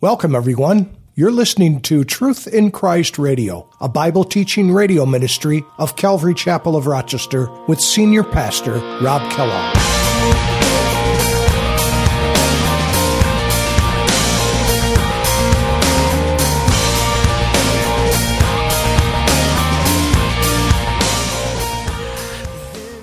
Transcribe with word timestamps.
Welcome, 0.00 0.36
everyone. 0.36 0.96
You're 1.16 1.32
listening 1.32 1.80
to 1.80 2.04
Truth 2.04 2.46
in 2.46 2.70
Christ 2.70 3.18
Radio, 3.18 3.68
a 3.80 3.88
Bible 3.88 4.22
teaching 4.22 4.70
radio 4.70 5.04
ministry 5.04 5.64
of 5.76 5.96
Calvary 5.96 6.34
Chapel 6.34 6.76
of 6.76 6.86
Rochester 6.86 7.50
with 7.66 7.80
Senior 7.80 8.22
Pastor 8.22 8.74
Rob 9.02 9.28
Kellogg. 9.32 9.76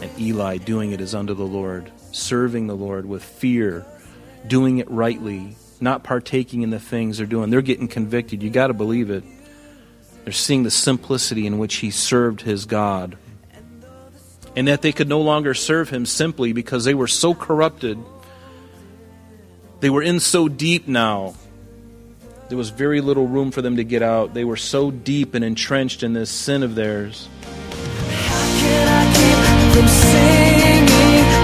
And 0.02 0.18
Eli 0.18 0.56
doing 0.60 0.94
it 0.94 1.02
is 1.02 1.14
unto 1.14 1.34
the 1.34 1.44
Lord, 1.44 1.92
serving 2.14 2.68
the 2.68 2.78
Lord 2.78 3.06
with 3.06 3.22
fear, 3.22 3.86
doing 4.48 4.78
it 4.78 4.90
rightly, 4.90 5.58
not 5.82 6.04
partaking 6.04 6.62
in 6.62 6.70
the 6.70 6.80
things 6.80 7.18
they're 7.18 7.28
doing. 7.28 7.50
They're 7.50 7.62
getting 7.62 7.88
convicted. 7.88 8.42
You 8.42 8.50
got 8.50 8.68
to 8.68 8.74
believe 8.74 9.10
it. 9.10 9.24
They're 10.24 10.34
seeing 10.34 10.64
the 10.64 10.72
simplicity 10.72 11.46
in 11.46 11.58
which 11.58 11.76
he 11.76 11.92
served 11.92 12.42
his 12.42 12.66
God. 12.66 13.18
And 14.56 14.68
that 14.68 14.82
they 14.82 14.92
could 14.92 15.10
no 15.10 15.22
longer 15.22 15.54
serve 15.54 15.90
him 15.90 16.06
simply 16.06 16.54
because 16.54 16.86
they 16.86 16.94
were 16.94 17.08
so 17.08 17.34
corrupted. 17.34 18.00
They 19.82 19.90
were 19.90 20.02
in 20.02 20.20
so 20.20 20.48
deep 20.48 20.88
now. 20.88 21.36
There 22.48 22.58
was 22.58 22.70
very 22.70 23.02
little 23.02 23.28
room 23.28 23.52
for 23.52 23.62
them 23.62 23.76
to 23.78 23.84
get 23.84 24.02
out. 24.02 24.34
They 24.34 24.46
were 24.46 24.56
so 24.56 24.92
deep 24.92 25.34
and 25.34 25.44
entrenched 25.44 26.04
in 26.04 26.14
this 26.14 26.30
sin 26.30 26.64
of 26.64 26.76
theirs. 26.76 27.28
How 28.08 28.60
can 28.60 28.88
I 28.88 29.06
keep 29.14 29.38
from 29.76 29.88
singing 29.88 30.88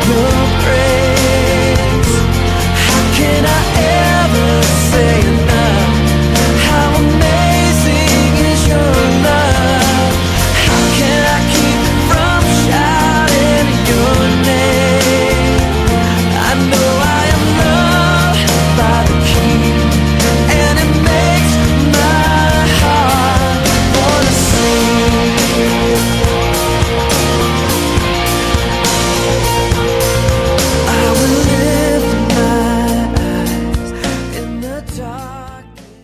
your 0.08 0.32
praise? 0.62 1.02
How 2.88 3.02
can 3.18 3.46
I 3.46 3.60
ever 3.82 4.21
say 4.92 5.41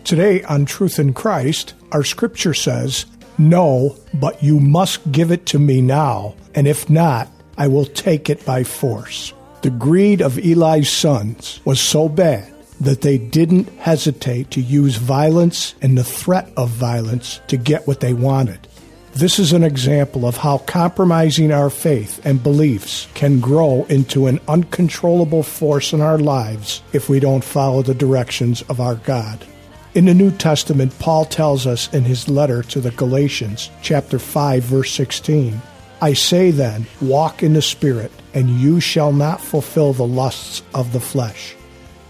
Today 0.08 0.42
on 0.44 0.64
Truth 0.64 0.98
in 0.98 1.12
Christ, 1.12 1.74
our 1.92 2.02
scripture 2.02 2.54
says, 2.54 3.04
No, 3.36 3.94
but 4.14 4.42
you 4.42 4.58
must 4.58 5.12
give 5.12 5.30
it 5.30 5.44
to 5.44 5.58
me 5.58 5.82
now, 5.82 6.34
and 6.54 6.66
if 6.66 6.88
not, 6.88 7.28
I 7.58 7.68
will 7.68 7.84
take 7.84 8.30
it 8.30 8.42
by 8.46 8.64
force. 8.64 9.34
The 9.60 9.68
greed 9.68 10.22
of 10.22 10.38
Eli's 10.38 10.90
sons 10.90 11.60
was 11.66 11.78
so 11.78 12.08
bad 12.08 12.50
that 12.80 13.02
they 13.02 13.18
didn't 13.18 13.68
hesitate 13.80 14.50
to 14.52 14.62
use 14.62 14.96
violence 14.96 15.74
and 15.82 15.98
the 15.98 16.04
threat 16.04 16.50
of 16.56 16.70
violence 16.70 17.42
to 17.48 17.58
get 17.58 17.86
what 17.86 18.00
they 18.00 18.14
wanted. 18.14 18.66
This 19.12 19.38
is 19.38 19.52
an 19.52 19.62
example 19.62 20.24
of 20.24 20.38
how 20.38 20.56
compromising 20.56 21.52
our 21.52 21.68
faith 21.68 22.24
and 22.24 22.42
beliefs 22.42 23.08
can 23.12 23.40
grow 23.40 23.84
into 23.90 24.26
an 24.26 24.40
uncontrollable 24.48 25.42
force 25.42 25.92
in 25.92 26.00
our 26.00 26.18
lives 26.18 26.80
if 26.94 27.10
we 27.10 27.20
don't 27.20 27.44
follow 27.44 27.82
the 27.82 27.92
directions 27.92 28.62
of 28.70 28.80
our 28.80 28.94
God. 28.94 29.44
In 29.98 30.04
the 30.04 30.14
New 30.14 30.30
Testament, 30.30 30.96
Paul 31.00 31.24
tells 31.24 31.66
us 31.66 31.92
in 31.92 32.04
his 32.04 32.28
letter 32.28 32.62
to 32.62 32.80
the 32.80 32.92
Galatians, 32.92 33.68
chapter 33.82 34.20
5, 34.20 34.62
verse 34.62 34.92
16, 34.92 35.60
I 36.00 36.12
say 36.12 36.52
then, 36.52 36.86
walk 37.00 37.42
in 37.42 37.54
the 37.54 37.62
Spirit, 37.62 38.12
and 38.32 38.48
you 38.48 38.78
shall 38.78 39.12
not 39.12 39.40
fulfill 39.40 39.92
the 39.92 40.06
lusts 40.06 40.62
of 40.72 40.92
the 40.92 41.00
flesh. 41.00 41.56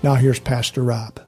Now 0.03 0.17
here's 0.17 0.39
Pastor 0.39 0.83
Rob. 0.83 1.19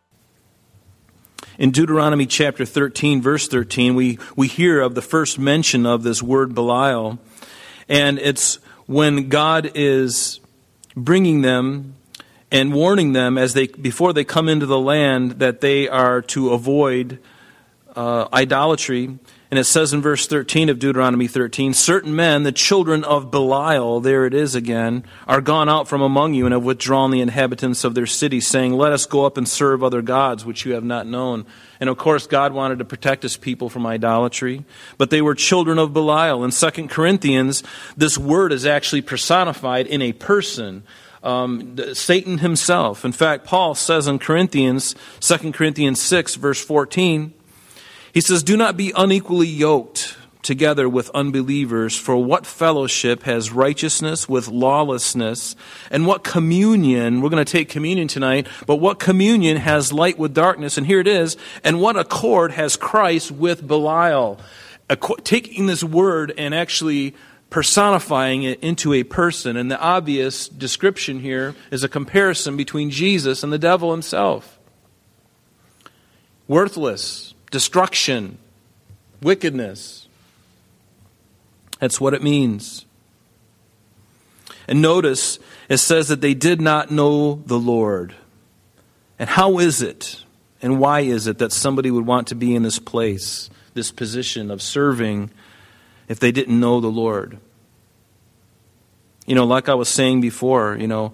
In 1.57 1.71
Deuteronomy 1.71 2.27
chapter 2.27 2.67
13, 2.67 3.23
verse 3.23 3.49
13, 3.49 3.95
we, 3.95 4.19
we 4.37 4.47
hear 4.47 4.83
of 4.83 4.95
the 4.95 5.01
first 5.01 5.39
mention 5.39 5.87
of 5.87 6.03
this 6.03 6.23
word 6.23 6.55
Belial. 6.55 7.19
And 7.89 8.19
it's 8.19 8.57
when 8.85 9.31
God 9.31 9.71
is 9.75 10.41
bringing 10.95 11.41
them 11.41 11.95
and 12.51 12.73
warning 12.73 13.13
them 13.13 13.39
as 13.39 13.55
they 13.55 13.67
before 13.67 14.13
they 14.13 14.25
come 14.25 14.49
into 14.49 14.67
the 14.67 14.79
land 14.79 15.33
that 15.33 15.61
they 15.61 15.89
are 15.89 16.23
to 16.23 16.51
avoid 16.51 17.19
uh, 17.95 18.29
idolatry. 18.33 19.19
And 19.51 19.59
it 19.59 19.65
says 19.65 19.93
in 19.93 20.01
verse 20.01 20.29
13 20.29 20.69
of 20.69 20.79
Deuteronomy 20.79 21.27
13, 21.27 21.75
certain 21.75 22.15
men, 22.15 22.45
the 22.45 22.53
children 22.53 23.03
of 23.03 23.33
Belial, 23.33 23.99
there 23.99 24.25
it 24.25 24.33
is 24.33 24.55
again, 24.55 25.03
are 25.27 25.41
gone 25.41 25.69
out 25.69 25.89
from 25.89 26.03
among 26.03 26.35
you 26.35 26.47
and 26.47 26.53
have 26.53 26.63
withdrawn 26.63 27.11
the 27.11 27.21
inhabitants 27.21 27.83
of 27.83 27.97
their 27.97 28.07
cities, 28.07 28.47
saying, 28.47 28.75
Let 28.75 28.93
us 28.93 29.07
go 29.07 29.27
up 29.27 29.37
and 29.37 29.49
serve 29.49 29.83
other 29.83 30.03
gods 30.03 30.45
which 30.45 30.65
you 30.65 30.75
have 30.75 30.85
not 30.85 31.09
known. 31.09 31.47
And 31.81 31.91
of 31.91 31.99
course, 31.99 32.29
God 32.29 32.53
wanted 32.53 32.79
to 32.79 32.85
protect 32.85 33.25
his 33.25 33.37
people 33.37 33.69
from 33.69 33.87
idolatry, 33.87 34.65
but 34.99 35.11
they 35.11 35.21
were 35.21 35.35
children 35.35 35.81
of 35.81 35.93
Belial. 35.93 36.45
In 36.45 36.53
2 36.53 36.87
Corinthians, 36.87 37.65
this 37.97 38.17
word 38.17 38.53
is 38.53 38.65
actually 38.65 39.03
personified 39.03 39.89
in 39.89 40.01
a 40.01 40.13
person. 40.13 40.85
Um, 41.23 41.79
Satan 41.93 42.39
himself. 42.39 43.05
In 43.05 43.13
fact, 43.13 43.45
Paul 43.45 43.75
says 43.75 44.07
in 44.07 44.19
Corinthians, 44.19 44.95
2 45.21 45.53
Corinthians 45.53 46.01
6, 46.01 46.37
verse 46.37 46.65
14, 46.65 47.35
he 48.15 48.21
says, 48.21 48.43
Do 48.43 48.57
not 48.57 48.77
be 48.77 48.93
unequally 48.97 49.47
yoked 49.47 50.17
together 50.43 50.89
with 50.89 51.11
unbelievers, 51.11 51.97
for 51.97 52.17
what 52.17 52.47
fellowship 52.47 53.25
has 53.25 53.51
righteousness 53.51 54.29
with 54.29 54.49
lawlessness? 54.49 55.55
And 55.91 56.07
what 56.07 56.25
communion, 56.25 57.21
we're 57.21 57.29
going 57.29 57.45
to 57.45 57.51
take 57.51 57.69
communion 57.69 58.09
tonight, 58.09 58.47
but 58.67 58.77
what 58.77 58.99
communion 58.99 59.59
has 59.59 59.93
light 59.93 60.19
with 60.19 60.35
darkness? 60.35 60.79
And 60.79 60.87
here 60.87 61.01
it 61.01 61.07
is. 61.07 61.37
And 61.63 61.81
what 61.81 61.97
accord 61.97 62.53
has 62.53 62.77
Christ 62.77 63.31
with 63.31 63.67
Belial? 63.67 64.41
Taking 65.23 65.67
this 65.67 65.85
word 65.85 66.33
and 66.37 66.55
actually 66.55 67.15
personifying 67.51 68.45
it 68.45 68.61
into 68.61 68.95
a 68.95 69.03
person. 69.03 69.57
And 69.57 69.71
the 69.71 69.81
obvious 69.81 70.49
description 70.49 71.21
here 71.21 71.55
is 71.71 71.85
a 71.85 71.89
comparison 71.89 72.57
between 72.57 72.91
Jesus 72.91 73.43
and 73.43 73.53
the 73.53 73.59
devil 73.59 73.91
himself. 73.91 74.59
Worthless, 76.49 77.35
destruction, 77.51 78.39
wickedness. 79.21 80.09
That's 81.81 82.01
what 82.01 82.15
it 82.15 82.23
means. 82.23 82.87
And 84.67 84.81
notice 84.81 85.39
it 85.69 85.79
says 85.79 86.09
that 86.09 86.21
they 86.21 86.35
did 86.35 86.61
not 86.61 86.91
know 86.91 87.43
the 87.47 87.59
Lord. 87.59 88.15
And 89.19 89.29
how 89.29 89.59
is 89.59 89.83
it 89.83 90.25
and 90.63 90.79
why 90.79 91.01
is 91.01 91.27
it 91.27 91.39
that 91.39 91.53
somebody 91.53 91.91
would 91.91 92.07
want 92.07 92.29
to 92.29 92.35
be 92.35 92.55
in 92.55 92.63
this 92.63 92.79
place, 92.79 93.51
this 93.75 93.91
position 93.91 94.51
of 94.51 94.61
serving, 94.61 95.31
if 96.11 96.19
they 96.19 96.33
didn't 96.33 96.59
know 96.59 96.81
the 96.81 96.91
Lord? 96.91 97.39
You 99.27 99.37
know, 99.37 99.45
like 99.45 99.69
I 99.69 99.75
was 99.75 99.89
saying 99.89 100.21
before, 100.21 100.77
you 100.77 100.89
know, 100.89 101.13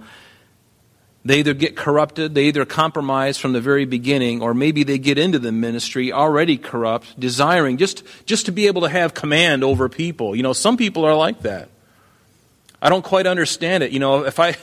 they 1.23 1.41
either 1.41 1.53
get 1.53 1.77
corrupted, 1.77 2.35
they 2.35 2.45
either 2.45 2.65
compromise 2.65 3.37
from 3.37 3.53
the 3.53 3.61
very 3.61 3.85
beginning, 3.85 4.41
or 4.41 4.55
maybe 4.55 4.85
they 4.85 4.97
get 4.97 5.19
into 5.19 5.39
the 5.39 5.53
ministry 5.53 6.13
already 6.13 6.57
corrupt, 6.57 7.21
desiring 7.21 7.77
just, 7.77 8.05
just 8.25 8.47
to 8.47 8.53
be 8.53 8.69
able 8.69 8.81
to 8.83 8.89
have 8.89 9.13
command 9.13 9.63
over 9.63 9.91
people. 9.91 10.35
You 10.35 10.43
know, 10.43 10.55
some 10.55 10.79
people 10.79 11.05
are 11.05 11.15
like 11.15 11.43
that. 11.43 11.69
I 12.81 12.89
don't 12.89 13.05
quite 13.05 13.27
understand 13.27 13.83
it. 13.83 13.91
You 13.91 13.99
know, 13.99 14.25
if 14.25 14.41
I, 14.41 14.57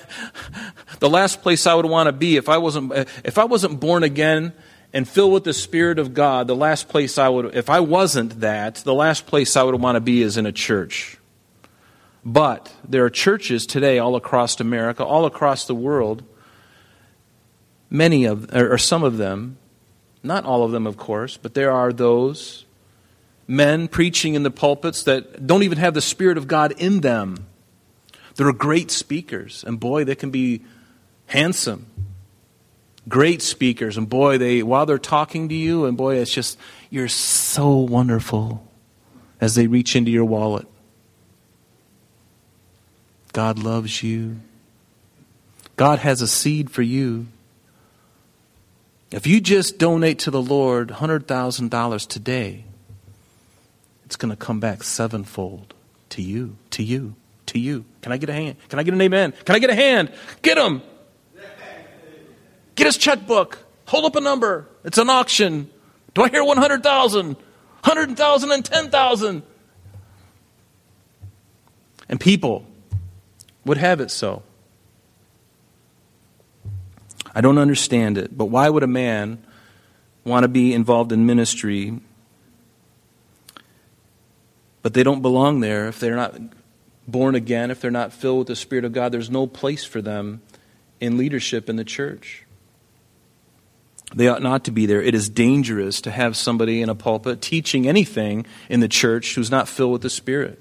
the 1.00 1.09
last 1.09 1.44
place 1.44 1.67
I 1.67 1.75
would 1.75 1.85
want 1.85 2.07
to 2.07 2.13
be, 2.13 2.38
if 2.38 2.50
I 2.50 2.57
wasn't, 2.57 2.91
if 3.23 3.38
I 3.38 3.44
wasn't 3.44 3.79
born 3.79 4.01
again 4.01 4.53
and 4.93 5.09
filled 5.09 5.33
with 5.33 5.43
the 5.43 5.53
Spirit 5.53 5.97
of 5.97 6.13
God, 6.13 6.47
the 6.47 6.56
last 6.56 6.88
place 6.88 7.18
I 7.18 7.27
would, 7.27 7.56
if 7.56 7.69
I 7.69 7.79
wasn't 7.79 8.41
that, 8.41 8.75
the 8.75 8.94
last 8.94 9.25
place 9.25 9.57
I 9.57 9.63
would 9.63 9.81
want 9.81 9.95
to 9.95 10.01
be 10.01 10.21
is 10.21 10.38
in 10.38 10.45
a 10.45 10.51
church. 10.51 11.18
But 12.23 12.71
there 12.88 13.03
are 13.03 13.09
churches 13.09 13.65
today 13.65 13.97
all 13.97 14.15
across 14.15 14.59
America, 14.59 15.03
all 15.03 15.25
across 15.25 15.65
the 15.65 15.75
world, 15.75 16.23
many 17.89 18.25
of, 18.25 18.53
or 18.56 18.77
some 18.77 19.03
of 19.03 19.18
them, 19.18 19.57
not 20.21 20.45
all 20.45 20.63
of 20.63 20.71
them, 20.71 20.88
of 20.88 20.95
course, 20.95 21.38
but 21.38 21.53
there 21.53 21.71
are 21.71 21.91
those 21.91 22.65
men 23.47 23.88
preaching 23.88 24.35
in 24.35 24.44
the 24.44 24.51
pulpits 24.51 25.03
that 25.03 25.45
don't 25.45 25.63
even 25.63 25.79
have 25.79 25.94
the 25.94 26.01
Spirit 26.01 26.38
of 26.38 26.47
God 26.47 26.71
in 26.77 27.01
them. 27.01 27.47
They're 28.35 28.53
great 28.53 28.89
speakers, 28.89 29.63
and 29.65 29.79
boy, 29.79 30.06
they 30.06 30.15
can 30.15 30.31
be 30.31 30.63
handsome. 31.25 31.88
Great 33.09 33.41
speakers, 33.41 33.97
and 33.97 34.07
boy, 34.07 34.38
they 34.38 34.63
while 34.63 34.85
they're 34.85 34.97
talking 34.97 35.50
to 35.50 35.55
you, 35.55 35.85
and 35.85 35.97
boy, 35.97 36.17
it's 36.17 36.33
just 36.33 36.57
you're 36.89 37.09
so 37.09 37.75
wonderful 37.75 38.65
as 39.41 39.55
they 39.55 39.67
reach 39.67 39.95
into 39.95 40.09
your 40.09 40.25
wallet. 40.25 40.67
God 43.33 43.59
loves 43.59 44.03
you. 44.03 44.39
God 45.75 46.00
has 46.00 46.21
a 46.21 46.27
seed 46.27 46.69
for 46.69 46.83
you. 46.83 47.27
If 49.11 49.27
you 49.27 49.41
just 49.41 49.77
donate 49.77 50.19
to 50.19 50.31
the 50.31 50.41
Lord 50.41 50.89
$100,000 50.89 52.07
today, 52.07 52.63
it's 54.06 54.15
going 54.15 54.29
to 54.29 54.38
come 54.38 54.59
back 54.59 54.83
sevenfold 54.83 55.73
to 56.09 56.21
you, 56.21 56.56
to 56.71 56.83
you, 56.83 57.15
to 57.47 57.59
you. 57.59 57.85
Can 58.01 58.11
I 58.11 58.17
get 58.17 58.29
a 58.29 58.33
hand? 58.33 58.56
Can 58.69 58.79
I 58.79 58.83
get 58.83 58.94
an 58.94 59.01
amen? 59.01 59.33
Can 59.45 59.56
I 59.56 59.59
get 59.59 59.69
a 59.69 59.75
hand? 59.75 60.11
Get 60.41 60.57
him. 60.57 60.81
Get 62.75 62.87
his 62.87 62.97
checkbook. 62.97 63.59
Hold 63.87 64.05
up 64.05 64.15
a 64.15 64.21
number. 64.21 64.67
It's 64.83 64.97
an 64.97 65.09
auction. 65.09 65.69
Do 66.13 66.23
I 66.23 66.29
hear 66.29 66.43
100,000? 66.43 67.35
100,000 67.35 68.51
and 68.51 68.65
10,000. 68.65 69.43
And 72.09 72.19
people 72.19 72.65
would 73.65 73.77
have 73.77 73.99
it 73.99 74.11
so. 74.11 74.43
I 77.35 77.41
don't 77.41 77.57
understand 77.57 78.17
it, 78.17 78.37
but 78.37 78.45
why 78.45 78.69
would 78.69 78.83
a 78.83 78.87
man 78.87 79.43
want 80.23 80.43
to 80.43 80.47
be 80.47 80.73
involved 80.73 81.11
in 81.11 81.25
ministry, 81.25 81.99
but 84.81 84.93
they 84.93 85.03
don't 85.03 85.21
belong 85.21 85.59
there 85.59 85.87
if 85.87 85.99
they're 85.99 86.15
not 86.15 86.39
born 87.07 87.33
again, 87.35 87.71
if 87.71 87.81
they're 87.81 87.91
not 87.91 88.13
filled 88.13 88.39
with 88.39 88.47
the 88.47 88.55
Spirit 88.55 88.85
of 88.85 88.93
God? 88.93 89.11
There's 89.11 89.31
no 89.31 89.47
place 89.47 89.83
for 89.83 90.01
them 90.01 90.41
in 90.99 91.17
leadership 91.17 91.69
in 91.69 91.75
the 91.75 91.83
church. 91.83 92.45
They 94.15 94.27
ought 94.27 94.42
not 94.42 94.65
to 94.65 94.71
be 94.71 94.86
there. 94.86 95.01
It 95.01 95.15
is 95.15 95.30
dangerous 95.30 96.01
to 96.01 96.12
have 96.12 96.38
somebody 96.38 96.81
in 96.81 96.89
a 96.89 96.95
pulpit 96.95 97.42
teaching 97.42 97.88
anything 97.88 98.45
in 98.69 98.80
the 98.80 98.88
church 98.88 99.36
who's 99.36 99.51
not 99.51 99.68
filled 99.68 99.94
with 99.94 100.01
the 100.01 100.10
Spirit. 100.10 100.60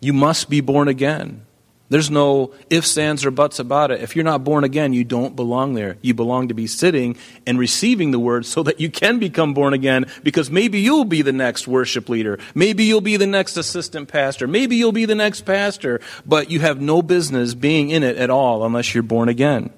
You 0.00 0.12
must 0.12 0.50
be 0.50 0.60
born 0.60 0.88
again. 0.88 1.46
There's 1.90 2.10
no 2.10 2.52
ifs, 2.70 2.96
ands, 2.96 3.26
or 3.26 3.32
buts 3.32 3.58
about 3.58 3.90
it. 3.90 4.00
If 4.00 4.14
you're 4.14 4.24
not 4.24 4.44
born 4.44 4.62
again, 4.62 4.92
you 4.92 5.02
don't 5.02 5.34
belong 5.34 5.74
there. 5.74 5.96
You 6.02 6.14
belong 6.14 6.46
to 6.48 6.54
be 6.54 6.68
sitting 6.68 7.16
and 7.46 7.58
receiving 7.58 8.12
the 8.12 8.18
word 8.18 8.46
so 8.46 8.62
that 8.62 8.78
you 8.78 8.88
can 8.90 9.18
become 9.18 9.54
born 9.54 9.74
again 9.74 10.06
because 10.22 10.52
maybe 10.52 10.78
you'll 10.78 11.04
be 11.04 11.22
the 11.22 11.32
next 11.32 11.66
worship 11.66 12.08
leader. 12.08 12.38
Maybe 12.54 12.84
you'll 12.84 13.00
be 13.00 13.16
the 13.16 13.26
next 13.26 13.56
assistant 13.56 14.08
pastor. 14.08 14.46
Maybe 14.46 14.76
you'll 14.76 14.92
be 14.92 15.04
the 15.04 15.16
next 15.16 15.40
pastor, 15.40 16.00
but 16.24 16.48
you 16.48 16.60
have 16.60 16.80
no 16.80 17.02
business 17.02 17.54
being 17.54 17.90
in 17.90 18.04
it 18.04 18.16
at 18.16 18.30
all 18.30 18.64
unless 18.64 18.94
you're 18.94 19.02
born 19.02 19.28
again. 19.28 19.72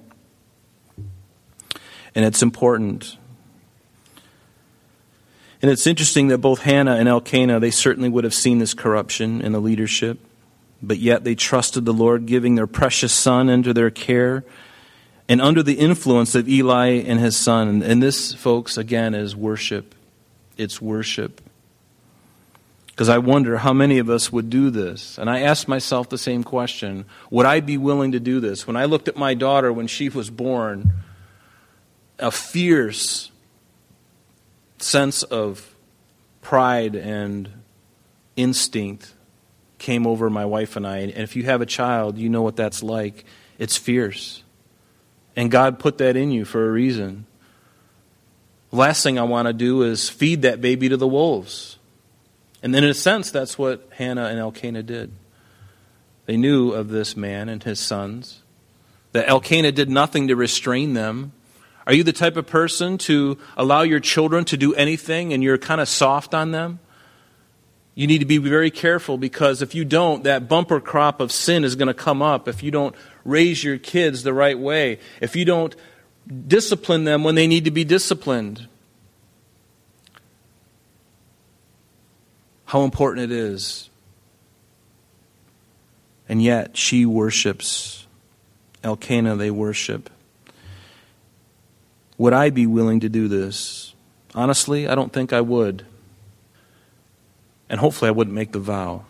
And 2.14 2.24
it's 2.24 2.42
important. 2.42 3.16
And 5.60 5.70
it's 5.70 5.86
interesting 5.86 6.28
that 6.28 6.38
both 6.38 6.62
Hannah 6.62 6.96
and 6.96 7.08
Elkanah, 7.08 7.60
they 7.60 7.70
certainly 7.70 8.08
would 8.08 8.24
have 8.24 8.34
seen 8.34 8.58
this 8.58 8.74
corruption 8.74 9.40
in 9.40 9.52
the 9.52 9.60
leadership 9.60 10.18
but 10.82 10.98
yet 10.98 11.24
they 11.24 11.34
trusted 11.34 11.84
the 11.84 11.92
Lord, 11.92 12.26
giving 12.26 12.56
their 12.56 12.66
precious 12.66 13.12
son 13.12 13.48
into 13.48 13.72
their 13.72 13.90
care 13.90 14.44
and 15.28 15.40
under 15.40 15.62
the 15.62 15.74
influence 15.74 16.34
of 16.34 16.48
Eli 16.48 16.88
and 16.88 17.20
his 17.20 17.36
son. 17.36 17.82
And 17.82 18.02
this, 18.02 18.34
folks, 18.34 18.76
again, 18.76 19.14
is 19.14 19.36
worship. 19.36 19.94
It's 20.56 20.82
worship. 20.82 21.40
Because 22.88 23.08
I 23.08 23.18
wonder 23.18 23.58
how 23.58 23.72
many 23.72 23.98
of 23.98 24.10
us 24.10 24.32
would 24.32 24.50
do 24.50 24.68
this. 24.70 25.16
And 25.16 25.30
I 25.30 25.40
asked 25.40 25.68
myself 25.68 26.08
the 26.08 26.18
same 26.18 26.42
question 26.42 27.04
Would 27.30 27.46
I 27.46 27.60
be 27.60 27.78
willing 27.78 28.12
to 28.12 28.20
do 28.20 28.40
this? 28.40 28.66
When 28.66 28.76
I 28.76 28.84
looked 28.84 29.08
at 29.08 29.16
my 29.16 29.34
daughter 29.34 29.72
when 29.72 29.86
she 29.86 30.08
was 30.08 30.28
born, 30.28 30.92
a 32.22 32.30
fierce 32.30 33.30
sense 34.78 35.22
of 35.22 35.74
pride 36.40 36.94
and 36.94 37.48
instinct 38.36 39.12
came 39.78 40.06
over 40.06 40.30
my 40.30 40.44
wife 40.44 40.76
and 40.76 40.86
I. 40.86 40.98
And 40.98 41.18
if 41.18 41.36
you 41.36 41.44
have 41.44 41.60
a 41.60 41.66
child, 41.66 42.16
you 42.18 42.28
know 42.28 42.42
what 42.42 42.56
that's 42.56 42.82
like. 42.82 43.24
It's 43.58 43.76
fierce. 43.76 44.42
And 45.36 45.50
God 45.50 45.78
put 45.78 45.98
that 45.98 46.16
in 46.16 46.30
you 46.30 46.44
for 46.44 46.68
a 46.68 46.70
reason. 46.70 47.26
last 48.70 49.02
thing 49.02 49.18
I 49.18 49.22
want 49.22 49.48
to 49.48 49.52
do 49.52 49.82
is 49.82 50.08
feed 50.08 50.42
that 50.42 50.60
baby 50.60 50.88
to 50.88 50.96
the 50.96 51.06
wolves. 51.06 51.78
And 52.62 52.74
in 52.74 52.84
a 52.84 52.94
sense, 52.94 53.30
that's 53.30 53.58
what 53.58 53.88
Hannah 53.96 54.26
and 54.26 54.38
Elkanah 54.38 54.84
did. 54.84 55.12
They 56.26 56.36
knew 56.36 56.70
of 56.70 56.88
this 56.88 57.16
man 57.16 57.48
and 57.48 57.62
his 57.62 57.80
sons, 57.80 58.42
that 59.10 59.28
Elkanah 59.28 59.72
did 59.72 59.90
nothing 59.90 60.28
to 60.28 60.36
restrain 60.36 60.94
them. 60.94 61.32
Are 61.86 61.94
you 61.94 62.04
the 62.04 62.12
type 62.12 62.36
of 62.36 62.46
person 62.46 62.98
to 62.98 63.38
allow 63.56 63.82
your 63.82 64.00
children 64.00 64.44
to 64.46 64.56
do 64.56 64.74
anything 64.74 65.32
and 65.32 65.42
you're 65.42 65.58
kind 65.58 65.80
of 65.80 65.88
soft 65.88 66.34
on 66.34 66.52
them? 66.52 66.78
You 67.94 68.06
need 68.06 68.18
to 68.18 68.24
be 68.24 68.38
very 68.38 68.70
careful 68.70 69.18
because 69.18 69.60
if 69.60 69.74
you 69.74 69.84
don't, 69.84 70.24
that 70.24 70.48
bumper 70.48 70.80
crop 70.80 71.20
of 71.20 71.30
sin 71.30 71.64
is 71.64 71.76
going 71.76 71.88
to 71.88 71.94
come 71.94 72.22
up. 72.22 72.48
If 72.48 72.62
you 72.62 72.70
don't 72.70 72.94
raise 73.24 73.62
your 73.62 73.78
kids 73.78 74.22
the 74.22 74.32
right 74.32 74.58
way, 74.58 74.98
if 75.20 75.36
you 75.36 75.44
don't 75.44 75.76
discipline 76.46 77.04
them 77.04 77.24
when 77.24 77.34
they 77.34 77.46
need 77.46 77.64
to 77.64 77.70
be 77.70 77.84
disciplined. 77.84 78.68
How 82.66 82.84
important 82.84 83.30
it 83.30 83.36
is. 83.36 83.90
And 86.28 86.42
yet, 86.42 86.76
she 86.76 87.04
worships. 87.04 88.06
Elkanah, 88.82 89.36
they 89.36 89.50
worship. 89.50 90.08
Would 92.22 92.34
I 92.34 92.50
be 92.50 92.68
willing 92.68 93.00
to 93.00 93.08
do 93.08 93.26
this? 93.26 93.96
Honestly, 94.32 94.86
I 94.86 94.94
don't 94.94 95.12
think 95.12 95.32
I 95.32 95.40
would 95.40 95.84
and 97.68 97.80
hopefully 97.80 98.10
I 98.10 98.12
wouldn't 98.12 98.36
make 98.36 98.52
the 98.52 98.60
vow. 98.60 99.04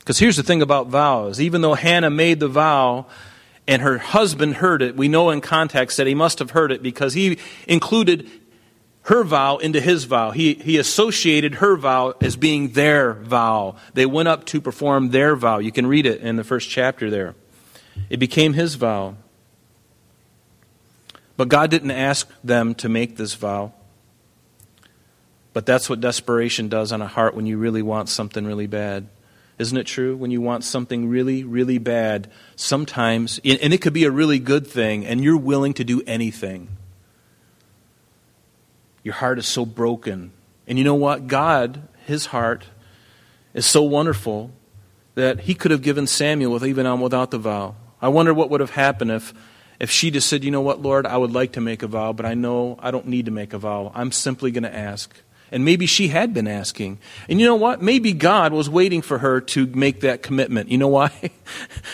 Because 0.00 0.18
here's 0.18 0.36
the 0.36 0.42
thing 0.42 0.60
about 0.60 0.88
vows 0.88 1.40
even 1.40 1.62
though 1.62 1.72
Hannah 1.72 2.10
made 2.10 2.38
the 2.38 2.48
vow 2.48 3.06
and 3.66 3.80
her 3.80 3.96
husband 3.96 4.56
heard 4.56 4.82
it, 4.82 4.94
we 4.94 5.08
know 5.08 5.30
in 5.30 5.40
context 5.40 5.96
that 5.96 6.06
he 6.06 6.14
must 6.14 6.38
have 6.40 6.50
heard 6.50 6.70
it 6.70 6.82
because 6.82 7.14
he 7.14 7.38
included 7.66 8.28
her 9.04 9.24
vow 9.24 9.56
into 9.56 9.80
his 9.80 10.04
vow. 10.04 10.32
He, 10.32 10.56
he 10.56 10.76
associated 10.76 11.54
her 11.54 11.76
vow 11.76 12.12
as 12.20 12.36
being 12.36 12.72
their 12.72 13.14
vow. 13.14 13.76
They 13.94 14.04
went 14.04 14.28
up 14.28 14.44
to 14.46 14.60
perform 14.60 15.12
their 15.12 15.34
vow. 15.34 15.60
You 15.60 15.72
can 15.72 15.86
read 15.86 16.04
it 16.04 16.20
in 16.20 16.36
the 16.36 16.44
first 16.44 16.68
chapter 16.68 17.08
there. 17.08 17.36
It 18.10 18.18
became 18.18 18.52
his 18.52 18.74
vow. 18.74 19.16
But 21.40 21.48
God 21.48 21.70
didn't 21.70 21.92
ask 21.92 22.30
them 22.44 22.74
to 22.74 22.88
make 22.90 23.16
this 23.16 23.32
vow. 23.32 23.72
But 25.54 25.64
that's 25.64 25.88
what 25.88 26.02
desperation 26.02 26.68
does 26.68 26.92
on 26.92 27.00
a 27.00 27.06
heart 27.06 27.34
when 27.34 27.46
you 27.46 27.56
really 27.56 27.80
want 27.80 28.10
something 28.10 28.44
really 28.44 28.66
bad. 28.66 29.08
Isn't 29.58 29.78
it 29.78 29.86
true? 29.86 30.14
When 30.18 30.30
you 30.30 30.42
want 30.42 30.64
something 30.64 31.08
really, 31.08 31.42
really 31.42 31.78
bad, 31.78 32.30
sometimes, 32.56 33.40
and 33.42 33.72
it 33.72 33.80
could 33.80 33.94
be 33.94 34.04
a 34.04 34.10
really 34.10 34.38
good 34.38 34.66
thing, 34.66 35.06
and 35.06 35.24
you're 35.24 35.34
willing 35.38 35.72
to 35.72 35.82
do 35.82 36.02
anything. 36.06 36.68
Your 39.02 39.14
heart 39.14 39.38
is 39.38 39.46
so 39.46 39.64
broken. 39.64 40.32
And 40.66 40.76
you 40.76 40.84
know 40.84 40.94
what? 40.94 41.26
God, 41.26 41.88
his 42.04 42.26
heart, 42.26 42.66
is 43.54 43.64
so 43.64 43.82
wonderful 43.82 44.50
that 45.14 45.40
he 45.40 45.54
could 45.54 45.70
have 45.70 45.80
given 45.80 46.06
Samuel 46.06 46.62
even 46.66 46.84
on 46.84 47.00
without 47.00 47.30
the 47.30 47.38
vow. 47.38 47.76
I 48.02 48.08
wonder 48.08 48.34
what 48.34 48.50
would 48.50 48.60
have 48.60 48.72
happened 48.72 49.10
if, 49.10 49.32
if 49.80 49.90
she 49.90 50.10
just 50.10 50.28
said, 50.28 50.44
you 50.44 50.50
know 50.50 50.60
what, 50.60 50.82
Lord, 50.82 51.06
I 51.06 51.16
would 51.16 51.32
like 51.32 51.52
to 51.52 51.60
make 51.60 51.82
a 51.82 51.86
vow, 51.86 52.12
but 52.12 52.26
I 52.26 52.34
know 52.34 52.78
I 52.80 52.90
don't 52.90 53.06
need 53.06 53.24
to 53.24 53.30
make 53.30 53.54
a 53.54 53.58
vow. 53.58 53.90
I'm 53.94 54.12
simply 54.12 54.50
going 54.50 54.64
to 54.64 54.74
ask. 54.74 55.12
And 55.50 55.64
maybe 55.64 55.86
she 55.86 56.08
had 56.08 56.32
been 56.32 56.46
asking. 56.46 56.98
And 57.28 57.40
you 57.40 57.46
know 57.46 57.56
what? 57.56 57.82
Maybe 57.82 58.12
God 58.12 58.52
was 58.52 58.68
waiting 58.70 59.02
for 59.02 59.18
her 59.18 59.40
to 59.40 59.66
make 59.66 60.02
that 60.02 60.22
commitment. 60.22 60.68
You 60.68 60.78
know 60.78 60.88
why? 60.88 61.10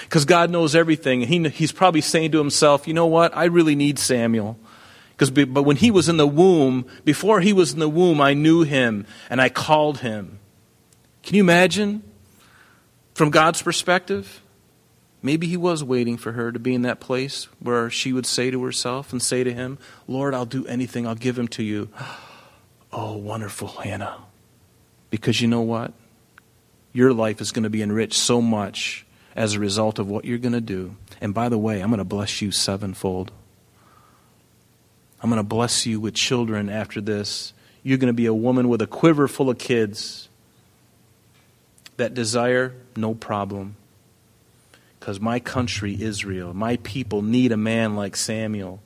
Because 0.03 0.27
God 0.27 0.51
knows 0.51 0.75
everything. 0.75 1.23
He, 1.23 1.49
he's 1.49 1.73
probably 1.73 2.03
saying 2.03 2.33
to 2.33 2.39
himself, 2.39 2.87
you 2.87 2.93
know 2.93 3.07
what? 3.07 3.35
I 3.35 3.45
really 3.45 3.75
need 3.75 3.99
Samuel. 3.99 4.59
Because, 5.11 5.31
but 5.31 5.63
when 5.63 5.77
he 5.77 5.91
was 5.91 6.11
in 6.11 6.19
the 6.19 6.27
womb, 6.27 6.87
before 7.05 7.41
he 7.41 7.55
was 7.55 7.73
in 7.73 7.79
the 7.79 7.89
womb, 7.89 8.21
I 8.21 8.35
knew 8.35 8.63
him 8.65 9.07
and 9.31 9.41
I 9.41 9.49
called 9.49 10.01
him. 10.01 10.39
Can 11.23 11.37
you 11.37 11.43
imagine? 11.43 12.03
From 13.15 13.31
God's 13.31 13.63
perspective, 13.63 14.43
maybe 15.23 15.47
he 15.47 15.57
was 15.57 15.83
waiting 15.83 16.17
for 16.17 16.33
her 16.33 16.53
to 16.53 16.59
be 16.59 16.75
in 16.75 16.83
that 16.83 17.01
place 17.01 17.49
where 17.61 17.91
she 17.91 18.13
would 18.13 18.27
say 18.27 18.51
to 18.51 18.63
herself 18.65 19.13
and 19.13 19.23
say 19.23 19.45
to 19.45 19.53
him, 19.53 19.79
Lord, 20.07 20.35
I'll 20.35 20.47
do 20.47 20.67
anything, 20.67 21.07
I'll 21.07 21.15
give 21.15 21.39
him 21.39 21.49
to 21.49 21.63
you. 21.63 21.89
Oh, 22.93 23.17
wonderful, 23.17 23.69
Hannah. 23.69 24.17
Because 25.11 25.43
you 25.43 25.49
know 25.49 25.61
what? 25.61 25.93
Your 26.95 27.13
life 27.13 27.43
is 27.43 27.53
going 27.53 27.65
to 27.65 27.69
be 27.69 27.83
enriched 27.83 28.15
so 28.15 28.41
much 28.41 29.05
as 29.35 29.53
a 29.53 29.61
result 29.61 29.99
of 29.99 30.09
what 30.09 30.25
you're 30.25 30.39
going 30.39 30.55
to 30.55 30.63
do. 30.63 30.97
And 31.21 31.35
by 31.35 31.51
the 31.51 31.59
way, 31.59 31.81
I'm 31.81 31.91
going 31.91 31.99
to 31.99 32.05
bless 32.05 32.41
you 32.41 32.51
sevenfold. 32.51 33.33
I'm 35.23 35.29
going 35.29 35.41
to 35.41 35.47
bless 35.47 35.85
you 35.85 36.01
with 36.01 36.15
children 36.15 36.71
after 36.71 37.01
this. 37.01 37.53
You're 37.83 37.99
going 37.99 38.09
to 38.09 38.15
be 38.15 38.27
a 38.27 38.35
woman 38.35 38.69
with 38.69 38.81
a 38.81 38.87
quiver 38.87 39.29
full 39.29 39.51
of 39.51 39.59
kids. 39.59 40.29
That 41.99 42.15
desire, 42.15 42.75
no 42.97 43.15
problem. 43.15 43.77
Because 45.07 45.21
my 45.21 45.39
country, 45.39 46.03
Israel, 46.03 46.53
my 46.53 46.79
people 46.79 47.23
need 47.23 47.53
a 47.53 47.57
man 47.57 47.95
like 47.95 48.17
Samuel 48.17 48.83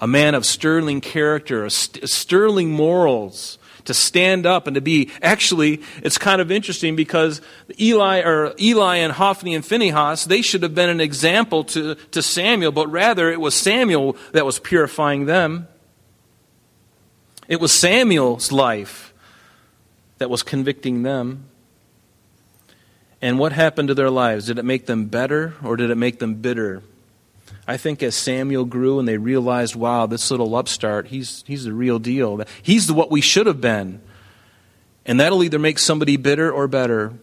a 0.00 0.06
man 0.06 0.36
of 0.36 0.46
sterling 0.46 1.00
character, 1.00 1.68
sterling 1.68 2.70
morals, 2.70 3.58
to 3.84 3.92
stand 3.94 4.46
up 4.46 4.68
and 4.68 4.76
to 4.76 4.80
be. 4.80 5.10
Actually, 5.20 5.82
it's 6.04 6.16
kind 6.16 6.40
of 6.40 6.52
interesting 6.52 6.94
because 6.94 7.40
Eli 7.80 8.20
or 8.20 8.54
Eli 8.60 8.96
and 8.98 9.12
Hophni 9.12 9.56
and 9.56 9.66
Phinehas, 9.66 10.26
they 10.26 10.42
should 10.42 10.62
have 10.62 10.76
been 10.76 10.90
an 10.90 11.00
example 11.00 11.64
to, 11.64 11.96
to 12.12 12.22
Samuel, 12.22 12.70
but 12.70 12.86
rather 12.86 13.28
it 13.32 13.40
was 13.40 13.56
Samuel 13.56 14.16
that 14.30 14.46
was 14.46 14.60
purifying 14.60 15.26
them. 15.26 15.66
It 17.48 17.60
was 17.60 17.72
Samuel's 17.72 18.52
life 18.52 19.12
that 20.18 20.30
was 20.30 20.44
convicting 20.44 21.02
them. 21.02 21.46
And 23.24 23.38
what 23.38 23.52
happened 23.52 23.88
to 23.88 23.94
their 23.94 24.10
lives? 24.10 24.48
Did 24.48 24.58
it 24.58 24.66
make 24.66 24.84
them 24.84 25.06
better 25.06 25.54
or 25.64 25.78
did 25.78 25.88
it 25.88 25.94
make 25.94 26.18
them 26.18 26.34
bitter? 26.34 26.82
I 27.66 27.78
think 27.78 28.02
as 28.02 28.14
Samuel 28.14 28.66
grew 28.66 28.98
and 28.98 29.08
they 29.08 29.16
realized, 29.16 29.74
wow, 29.74 30.04
this 30.04 30.30
little 30.30 30.54
upstart, 30.54 31.06
he's, 31.06 31.42
he's 31.46 31.64
the 31.64 31.72
real 31.72 31.98
deal. 31.98 32.44
He's 32.62 32.86
the, 32.86 32.92
what 32.92 33.10
we 33.10 33.22
should 33.22 33.46
have 33.46 33.62
been. 33.62 34.02
And 35.06 35.18
that'll 35.18 35.42
either 35.42 35.58
make 35.58 35.78
somebody 35.78 36.18
bitter 36.18 36.52
or 36.52 36.68
better. 36.68 37.14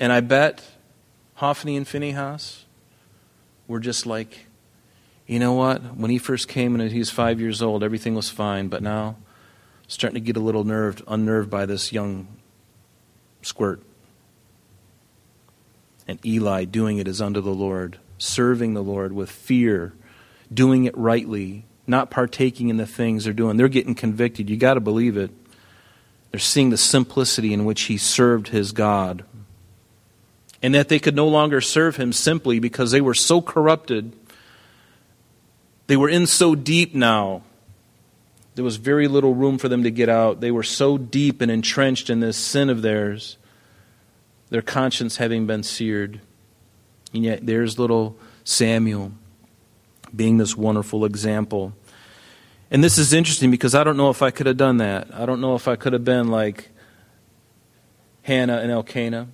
And 0.00 0.12
I 0.12 0.18
bet 0.22 0.60
Hophni 1.34 1.76
and 1.76 1.86
Phinehas 1.86 2.64
were 3.68 3.78
just 3.78 4.06
like, 4.06 4.46
you 5.28 5.38
know 5.38 5.52
what? 5.52 5.96
When 5.96 6.10
he 6.10 6.18
first 6.18 6.48
came 6.48 6.74
and 6.74 6.90
he 6.90 6.98
was 6.98 7.10
five 7.10 7.40
years 7.40 7.62
old, 7.62 7.84
everything 7.84 8.16
was 8.16 8.28
fine. 8.28 8.66
But 8.66 8.82
now, 8.82 9.14
starting 9.86 10.14
to 10.16 10.20
get 10.20 10.36
a 10.36 10.40
little 10.40 10.64
nerved, 10.64 11.04
unnerved 11.06 11.48
by 11.48 11.64
this 11.64 11.92
young 11.92 12.26
squirt 13.42 13.80
and 16.08 16.24
Eli 16.24 16.64
doing 16.64 16.98
it 16.98 17.08
as 17.08 17.20
unto 17.20 17.40
the 17.40 17.54
Lord, 17.54 17.98
serving 18.18 18.74
the 18.74 18.82
Lord 18.82 19.12
with 19.12 19.30
fear, 19.30 19.92
doing 20.52 20.84
it 20.84 20.96
rightly, 20.96 21.64
not 21.86 22.10
partaking 22.10 22.68
in 22.68 22.76
the 22.76 22.86
things 22.86 23.24
they're 23.24 23.32
doing. 23.32 23.56
They're 23.56 23.68
getting 23.68 23.94
convicted. 23.94 24.48
You 24.48 24.56
got 24.56 24.74
to 24.74 24.80
believe 24.80 25.16
it. 25.16 25.30
They're 26.30 26.40
seeing 26.40 26.70
the 26.70 26.76
simplicity 26.76 27.52
in 27.52 27.64
which 27.64 27.82
he 27.82 27.96
served 27.96 28.48
his 28.48 28.72
God. 28.72 29.24
And 30.62 30.74
that 30.74 30.88
they 30.88 30.98
could 30.98 31.14
no 31.14 31.28
longer 31.28 31.60
serve 31.60 31.96
him 31.96 32.12
simply 32.12 32.58
because 32.58 32.90
they 32.90 33.00
were 33.00 33.14
so 33.14 33.40
corrupted. 33.40 34.12
They 35.86 35.96
were 35.96 36.08
in 36.08 36.26
so 36.26 36.54
deep 36.54 36.94
now. 36.94 37.42
There 38.54 38.64
was 38.64 38.76
very 38.76 39.06
little 39.06 39.34
room 39.34 39.58
for 39.58 39.68
them 39.68 39.82
to 39.82 39.90
get 39.90 40.08
out. 40.08 40.40
They 40.40 40.50
were 40.50 40.62
so 40.62 40.96
deep 40.96 41.40
and 41.40 41.50
entrenched 41.50 42.08
in 42.08 42.20
this 42.20 42.36
sin 42.36 42.70
of 42.70 42.82
theirs 42.82 43.36
their 44.50 44.62
conscience 44.62 45.16
having 45.16 45.46
been 45.46 45.62
seared. 45.62 46.20
And 47.12 47.24
yet 47.24 47.46
there's 47.46 47.78
little 47.78 48.16
Samuel 48.44 49.12
being 50.14 50.38
this 50.38 50.56
wonderful 50.56 51.04
example. 51.04 51.72
And 52.70 52.82
this 52.82 52.98
is 52.98 53.12
interesting 53.12 53.50
because 53.50 53.74
I 53.74 53.84
don't 53.84 53.96
know 53.96 54.10
if 54.10 54.22
I 54.22 54.30
could 54.30 54.46
have 54.46 54.56
done 54.56 54.78
that. 54.78 55.12
I 55.14 55.26
don't 55.26 55.40
know 55.40 55.54
if 55.54 55.68
I 55.68 55.76
could 55.76 55.92
have 55.92 56.04
been 56.04 56.28
like 56.28 56.70
Hannah 58.22 58.58
and 58.58 58.72
Elkanah, 58.72 59.28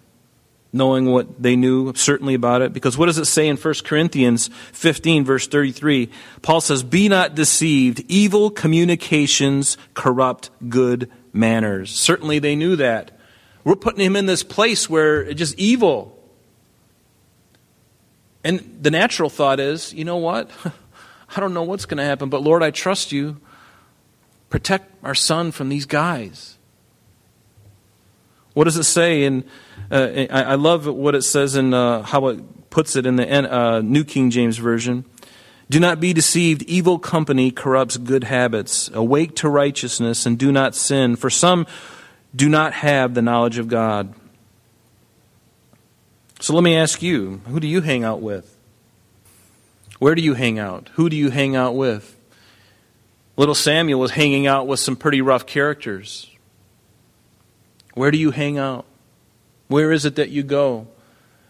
knowing 0.72 1.06
what 1.06 1.42
they 1.42 1.56
knew 1.56 1.94
certainly 1.94 2.34
about 2.34 2.60
it. 2.60 2.72
Because 2.72 2.98
what 2.98 3.06
does 3.06 3.18
it 3.18 3.24
say 3.24 3.48
in 3.48 3.56
1 3.56 3.74
Corinthians 3.84 4.48
15, 4.72 5.24
verse 5.24 5.46
33? 5.46 6.10
Paul 6.42 6.60
says, 6.60 6.82
Be 6.82 7.08
not 7.08 7.34
deceived. 7.34 8.04
Evil 8.08 8.50
communications 8.50 9.78
corrupt 9.94 10.50
good 10.68 11.10
manners. 11.32 11.90
Certainly 11.90 12.40
they 12.40 12.54
knew 12.54 12.76
that. 12.76 13.18
We're 13.64 13.76
putting 13.76 14.04
him 14.04 14.16
in 14.16 14.26
this 14.26 14.42
place 14.42 14.90
where 14.90 15.22
it's 15.22 15.38
just 15.38 15.58
evil. 15.58 16.18
And 18.44 18.78
the 18.80 18.90
natural 18.90 19.30
thought 19.30 19.60
is, 19.60 19.92
you 19.94 20.04
know 20.04 20.16
what? 20.16 20.50
I 21.36 21.40
don't 21.40 21.54
know 21.54 21.62
what's 21.62 21.86
going 21.86 21.98
to 21.98 22.04
happen, 22.04 22.28
but 22.28 22.42
Lord, 22.42 22.62
I 22.62 22.70
trust 22.70 23.12
you. 23.12 23.40
Protect 24.50 24.92
our 25.02 25.14
son 25.14 25.50
from 25.50 25.68
these 25.68 25.86
guys. 25.86 26.58
What 28.54 28.64
does 28.64 28.76
it 28.76 28.84
say? 28.84 29.24
And 29.24 29.44
uh, 29.90 30.26
I, 30.30 30.56
love 30.56 30.86
what 30.86 31.14
it 31.14 31.22
says 31.22 31.54
and 31.54 31.74
uh, 31.74 32.02
how 32.02 32.26
it 32.26 32.70
puts 32.70 32.96
it 32.96 33.06
in 33.06 33.16
the 33.16 33.54
uh, 33.54 33.80
New 33.80 34.04
King 34.04 34.30
James 34.30 34.58
Version. 34.58 35.06
Do 35.70 35.80
not 35.80 36.00
be 36.00 36.12
deceived. 36.12 36.62
Evil 36.64 36.98
company 36.98 37.50
corrupts 37.50 37.96
good 37.96 38.24
habits. 38.24 38.90
Awake 38.92 39.36
to 39.36 39.48
righteousness 39.48 40.26
and 40.26 40.38
do 40.38 40.52
not 40.52 40.74
sin. 40.74 41.16
For 41.16 41.30
some 41.30 41.66
do 42.34 42.48
not 42.48 42.72
have 42.72 43.14
the 43.14 43.22
knowledge 43.22 43.58
of 43.58 43.68
God. 43.68 44.14
So 46.40 46.54
let 46.54 46.64
me 46.64 46.76
ask 46.76 47.02
you 47.02 47.40
who 47.46 47.60
do 47.60 47.66
you 47.66 47.80
hang 47.80 48.04
out 48.04 48.20
with? 48.20 48.58
Where 49.98 50.14
do 50.14 50.22
you 50.22 50.34
hang 50.34 50.58
out? 50.58 50.90
Who 50.94 51.08
do 51.08 51.16
you 51.16 51.30
hang 51.30 51.54
out 51.54 51.76
with? 51.76 52.18
Little 53.36 53.54
Samuel 53.54 54.00
was 54.00 54.10
hanging 54.10 54.46
out 54.46 54.66
with 54.66 54.80
some 54.80 54.96
pretty 54.96 55.22
rough 55.22 55.46
characters. 55.46 56.28
Where 57.94 58.10
do 58.10 58.18
you 58.18 58.30
hang 58.30 58.58
out? 58.58 58.84
Where 59.68 59.92
is 59.92 60.04
it 60.04 60.16
that 60.16 60.30
you 60.30 60.42
go? 60.42 60.88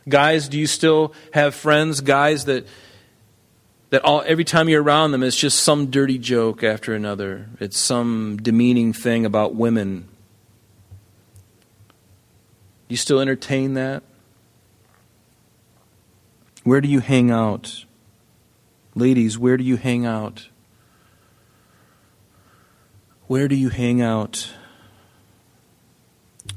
Guys, 0.09 0.49
do 0.49 0.59
you 0.59 0.67
still 0.67 1.15
have 1.33 1.55
friends, 1.55 2.01
guys 2.01 2.45
that 2.45 2.67
that 3.91 4.05
all 4.05 4.23
every 4.27 4.45
time 4.45 4.69
you're 4.69 4.83
around 4.83 5.13
them 5.13 5.23
it's 5.23 5.37
just 5.37 5.61
some 5.61 5.91
dirty 5.91 6.19
joke 6.19 6.63
after 6.65 6.95
another. 6.95 7.49
It's 7.61 7.79
some 7.79 8.39
demeaning 8.43 8.93
thing 8.93 9.27
about 9.27 9.55
women 9.55 10.09
you 12.93 12.97
still 12.99 13.21
entertain 13.21 13.73
that? 13.73 14.03
Where 16.63 16.83
do 16.83 16.89
you 16.89 17.01
hang 17.01 17.31
out? 17.31 17.87
Ladies, 18.95 19.39
where 19.39 19.57
do 19.57 19.65
you 19.65 19.79
hang 19.79 20.05
out? 20.05 20.49
Where 23.29 23.49
do 23.49 23.57
you 23.57 23.71
hang 23.71 24.03
out? 24.03 24.53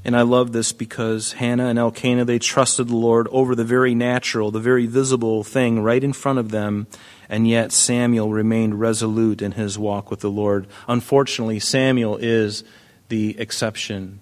And 0.03 0.13
I 0.13 0.23
love 0.23 0.51
this 0.51 0.73
because 0.73 1.31
Hannah 1.31 1.67
and 1.67 1.79
Elkanah, 1.79 2.25
they 2.25 2.37
trusted 2.37 2.89
the 2.89 2.97
Lord 2.97 3.29
over 3.31 3.55
the 3.55 3.63
very 3.63 3.95
natural, 3.95 4.51
the 4.51 4.59
very 4.59 4.87
visible 4.87 5.41
thing 5.45 5.81
right 5.81 6.03
in 6.03 6.11
front 6.11 6.37
of 6.37 6.51
them, 6.51 6.87
and 7.29 7.47
yet 7.47 7.71
Samuel 7.71 8.29
remained 8.31 8.81
resolute 8.81 9.41
in 9.41 9.53
his 9.53 9.79
walk 9.79 10.11
with 10.11 10.19
the 10.19 10.29
Lord. 10.29 10.67
Unfortunately, 10.89 11.61
Samuel 11.61 12.17
is 12.17 12.65
the 13.07 13.39
exception, 13.39 14.19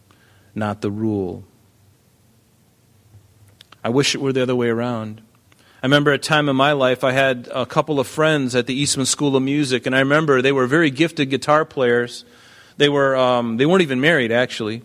not 0.54 0.82
the 0.82 0.92
rule. 0.92 1.44
I 3.84 3.90
wish 3.90 4.16
it 4.16 4.22
were 4.22 4.32
the 4.32 4.44
other 4.44 4.56
way 4.56 4.70
around. 4.70 5.22
I 5.82 5.86
remember 5.86 6.12
a 6.14 6.18
time 6.18 6.48
in 6.48 6.56
my 6.56 6.72
life 6.72 7.04
I 7.04 7.12
had 7.12 7.50
a 7.54 7.66
couple 7.66 8.00
of 8.00 8.08
friends 8.08 8.56
at 8.56 8.68
the 8.68 8.74
Eastman 8.74 9.06
School 9.06 9.36
of 9.36 9.44
Music, 9.44 9.86
and 9.86 9.94
I 9.94 10.00
remember 10.00 10.42
they 10.42 10.54
were 10.54 10.66
very 10.66 10.90
gifted 10.90 11.30
guitar 11.30 11.66
players. 11.66 12.24
They 12.78 12.88
were 12.88 13.18
um, 13.18 13.58
they 13.58 13.66
weren't 13.66 13.82
even 13.82 14.00
married 14.00 14.32
actually, 14.32 14.84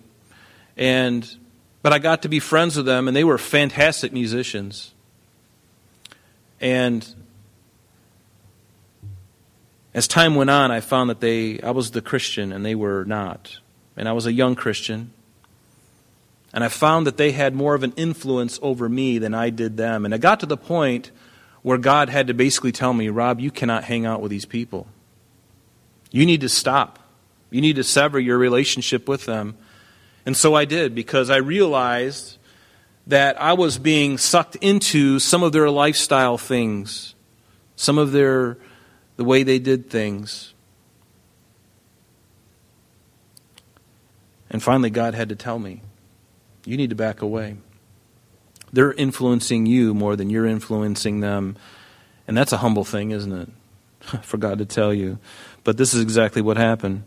and 0.76 1.32
but 1.82 1.92
I 1.92 2.00
got 2.00 2.22
to 2.22 2.28
be 2.28 2.40
friends 2.40 2.76
with 2.76 2.86
them, 2.86 3.06
and 3.06 3.16
they 3.16 3.22
were 3.22 3.38
fantastic 3.38 4.12
musicians. 4.12 4.92
And 6.60 7.06
as 9.94 10.08
time 10.08 10.34
went 10.34 10.50
on, 10.50 10.72
I 10.72 10.80
found 10.80 11.10
that 11.10 11.20
they 11.20 11.60
I 11.60 11.70
was 11.70 11.92
the 11.92 12.02
Christian 12.02 12.52
and 12.52 12.66
they 12.66 12.74
were 12.74 13.04
not, 13.04 13.58
and 13.96 14.08
I 14.08 14.12
was 14.12 14.26
a 14.26 14.32
young 14.32 14.56
Christian. 14.56 15.12
And 16.58 16.64
I 16.64 16.68
found 16.70 17.06
that 17.06 17.18
they 17.18 17.30
had 17.30 17.54
more 17.54 17.76
of 17.76 17.84
an 17.84 17.92
influence 17.96 18.58
over 18.62 18.88
me 18.88 19.18
than 19.18 19.32
I 19.32 19.48
did 19.48 19.76
them. 19.76 20.04
And 20.04 20.12
I 20.12 20.18
got 20.18 20.40
to 20.40 20.46
the 20.46 20.56
point 20.56 21.12
where 21.62 21.78
God 21.78 22.08
had 22.08 22.26
to 22.26 22.34
basically 22.34 22.72
tell 22.72 22.92
me, 22.92 23.10
Rob, 23.10 23.38
you 23.38 23.52
cannot 23.52 23.84
hang 23.84 24.04
out 24.04 24.20
with 24.20 24.32
these 24.32 24.44
people. 24.44 24.88
You 26.10 26.26
need 26.26 26.40
to 26.40 26.48
stop. 26.48 26.98
You 27.52 27.60
need 27.60 27.76
to 27.76 27.84
sever 27.84 28.18
your 28.18 28.38
relationship 28.38 29.06
with 29.06 29.24
them. 29.24 29.56
And 30.26 30.36
so 30.36 30.56
I 30.56 30.64
did 30.64 30.96
because 30.96 31.30
I 31.30 31.36
realized 31.36 32.38
that 33.06 33.40
I 33.40 33.52
was 33.52 33.78
being 33.78 34.18
sucked 34.18 34.56
into 34.56 35.20
some 35.20 35.44
of 35.44 35.52
their 35.52 35.70
lifestyle 35.70 36.38
things, 36.38 37.14
some 37.76 37.98
of 37.98 38.10
their 38.10 38.58
the 39.14 39.22
way 39.22 39.44
they 39.44 39.60
did 39.60 39.90
things. 39.90 40.54
And 44.50 44.60
finally 44.60 44.90
God 44.90 45.14
had 45.14 45.28
to 45.28 45.36
tell 45.36 45.60
me. 45.60 45.82
You 46.68 46.76
need 46.76 46.90
to 46.90 46.96
back 46.96 47.22
away. 47.22 47.56
They're 48.74 48.92
influencing 48.92 49.64
you 49.64 49.94
more 49.94 50.16
than 50.16 50.28
you're 50.28 50.44
influencing 50.44 51.20
them. 51.20 51.56
And 52.26 52.36
that's 52.36 52.52
a 52.52 52.58
humble 52.58 52.84
thing, 52.84 53.10
isn't 53.10 53.32
it? 53.32 53.48
For 54.22 54.36
God 54.36 54.58
to 54.58 54.66
tell 54.66 54.92
you. 54.92 55.18
But 55.64 55.78
this 55.78 55.94
is 55.94 56.02
exactly 56.02 56.42
what 56.42 56.58
happened. 56.58 57.04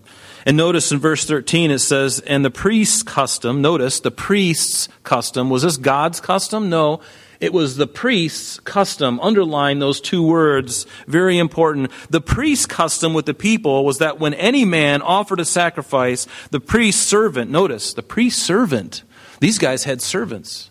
And 0.47 0.57
notice 0.57 0.91
in 0.91 0.97
verse 0.97 1.25
13 1.25 1.69
it 1.69 1.77
says, 1.77 2.21
And 2.21 2.43
the 2.43 2.49
priest's 2.49 3.03
custom, 3.03 3.61
notice 3.61 3.99
the 3.99 4.09
priest's 4.09 4.89
custom, 5.03 5.51
was 5.51 5.61
this 5.61 5.77
God's 5.77 6.19
custom? 6.19 6.71
No. 6.71 6.99
It 7.39 7.53
was 7.53 7.77
the 7.77 7.85
priest's 7.85 8.59
custom. 8.61 9.19
Underline 9.19 9.77
those 9.77 10.01
two 10.01 10.23
words. 10.23 10.87
Very 11.05 11.37
important. 11.37 11.91
The 12.09 12.21
priest's 12.21 12.65
custom 12.65 13.13
with 13.13 13.27
the 13.27 13.35
people 13.35 13.85
was 13.85 13.99
that 13.99 14.19
when 14.19 14.33
any 14.33 14.65
man 14.65 15.03
offered 15.03 15.39
a 15.39 15.45
sacrifice, 15.45 16.25
the 16.49 16.59
priest's 16.59 17.05
servant, 17.05 17.51
notice, 17.51 17.93
the 17.93 18.01
priest's 18.01 18.41
servant 18.41 19.03
these 19.41 19.57
guys 19.57 19.83
had 19.83 20.01
servants. 20.01 20.69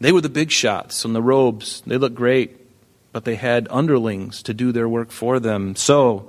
They 0.00 0.10
were 0.10 0.20
the 0.20 0.28
big 0.28 0.50
shots 0.50 1.04
in 1.04 1.12
the 1.12 1.22
robes. 1.22 1.80
They 1.86 1.96
looked 1.96 2.16
great, 2.16 2.58
but 3.12 3.24
they 3.24 3.36
had 3.36 3.68
underlings 3.70 4.42
to 4.42 4.52
do 4.52 4.72
their 4.72 4.88
work 4.88 5.12
for 5.12 5.38
them. 5.38 5.76
So, 5.76 6.28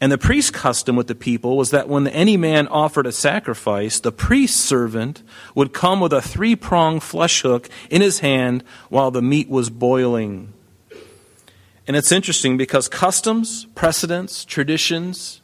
And 0.00 0.12
the 0.12 0.18
priest 0.18 0.52
custom 0.52 0.94
with 0.94 1.08
the 1.08 1.16
people 1.16 1.56
was 1.56 1.70
that 1.70 1.88
when 1.88 2.06
any 2.06 2.36
man 2.36 2.68
offered 2.68 3.06
a 3.06 3.12
sacrifice, 3.12 3.98
the 3.98 4.12
priest 4.12 4.56
servant 4.56 5.24
would 5.56 5.72
come 5.72 5.98
with 5.98 6.12
a 6.12 6.22
three 6.22 6.54
pronged 6.54 7.02
flesh 7.02 7.42
hook 7.42 7.68
in 7.90 8.02
his 8.02 8.20
hand 8.20 8.62
while 8.88 9.10
the 9.10 9.22
meat 9.22 9.48
was 9.48 9.68
boiling. 9.68 10.52
And 11.88 11.96
it's 11.96 12.12
interesting 12.12 12.56
because 12.56 12.88
customs, 12.88 13.66
precedents, 13.74 14.44
traditions 14.44 15.40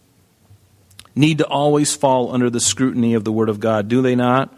need 1.14 1.38
to 1.38 1.46
always 1.46 1.94
fall 1.94 2.32
under 2.32 2.48
the 2.50 2.60
scrutiny 2.60 3.14
of 3.14 3.24
the 3.24 3.32
Word 3.32 3.48
of 3.48 3.60
God, 3.60 3.88
do 3.88 4.02
they 4.02 4.14
not? 4.14 4.54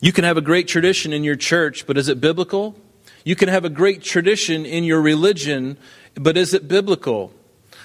You 0.00 0.12
can 0.12 0.24
have 0.24 0.36
a 0.36 0.42
great 0.42 0.68
tradition 0.68 1.12
in 1.12 1.24
your 1.24 1.36
church, 1.36 1.86
but 1.86 1.96
is 1.96 2.08
it 2.08 2.20
biblical? 2.20 2.76
You 3.24 3.34
can 3.34 3.48
have 3.48 3.64
a 3.64 3.70
great 3.70 4.02
tradition 4.02 4.66
in 4.66 4.84
your 4.84 5.00
religion, 5.00 5.78
but 6.14 6.36
is 6.36 6.54
it 6.54 6.68
biblical? 6.68 7.32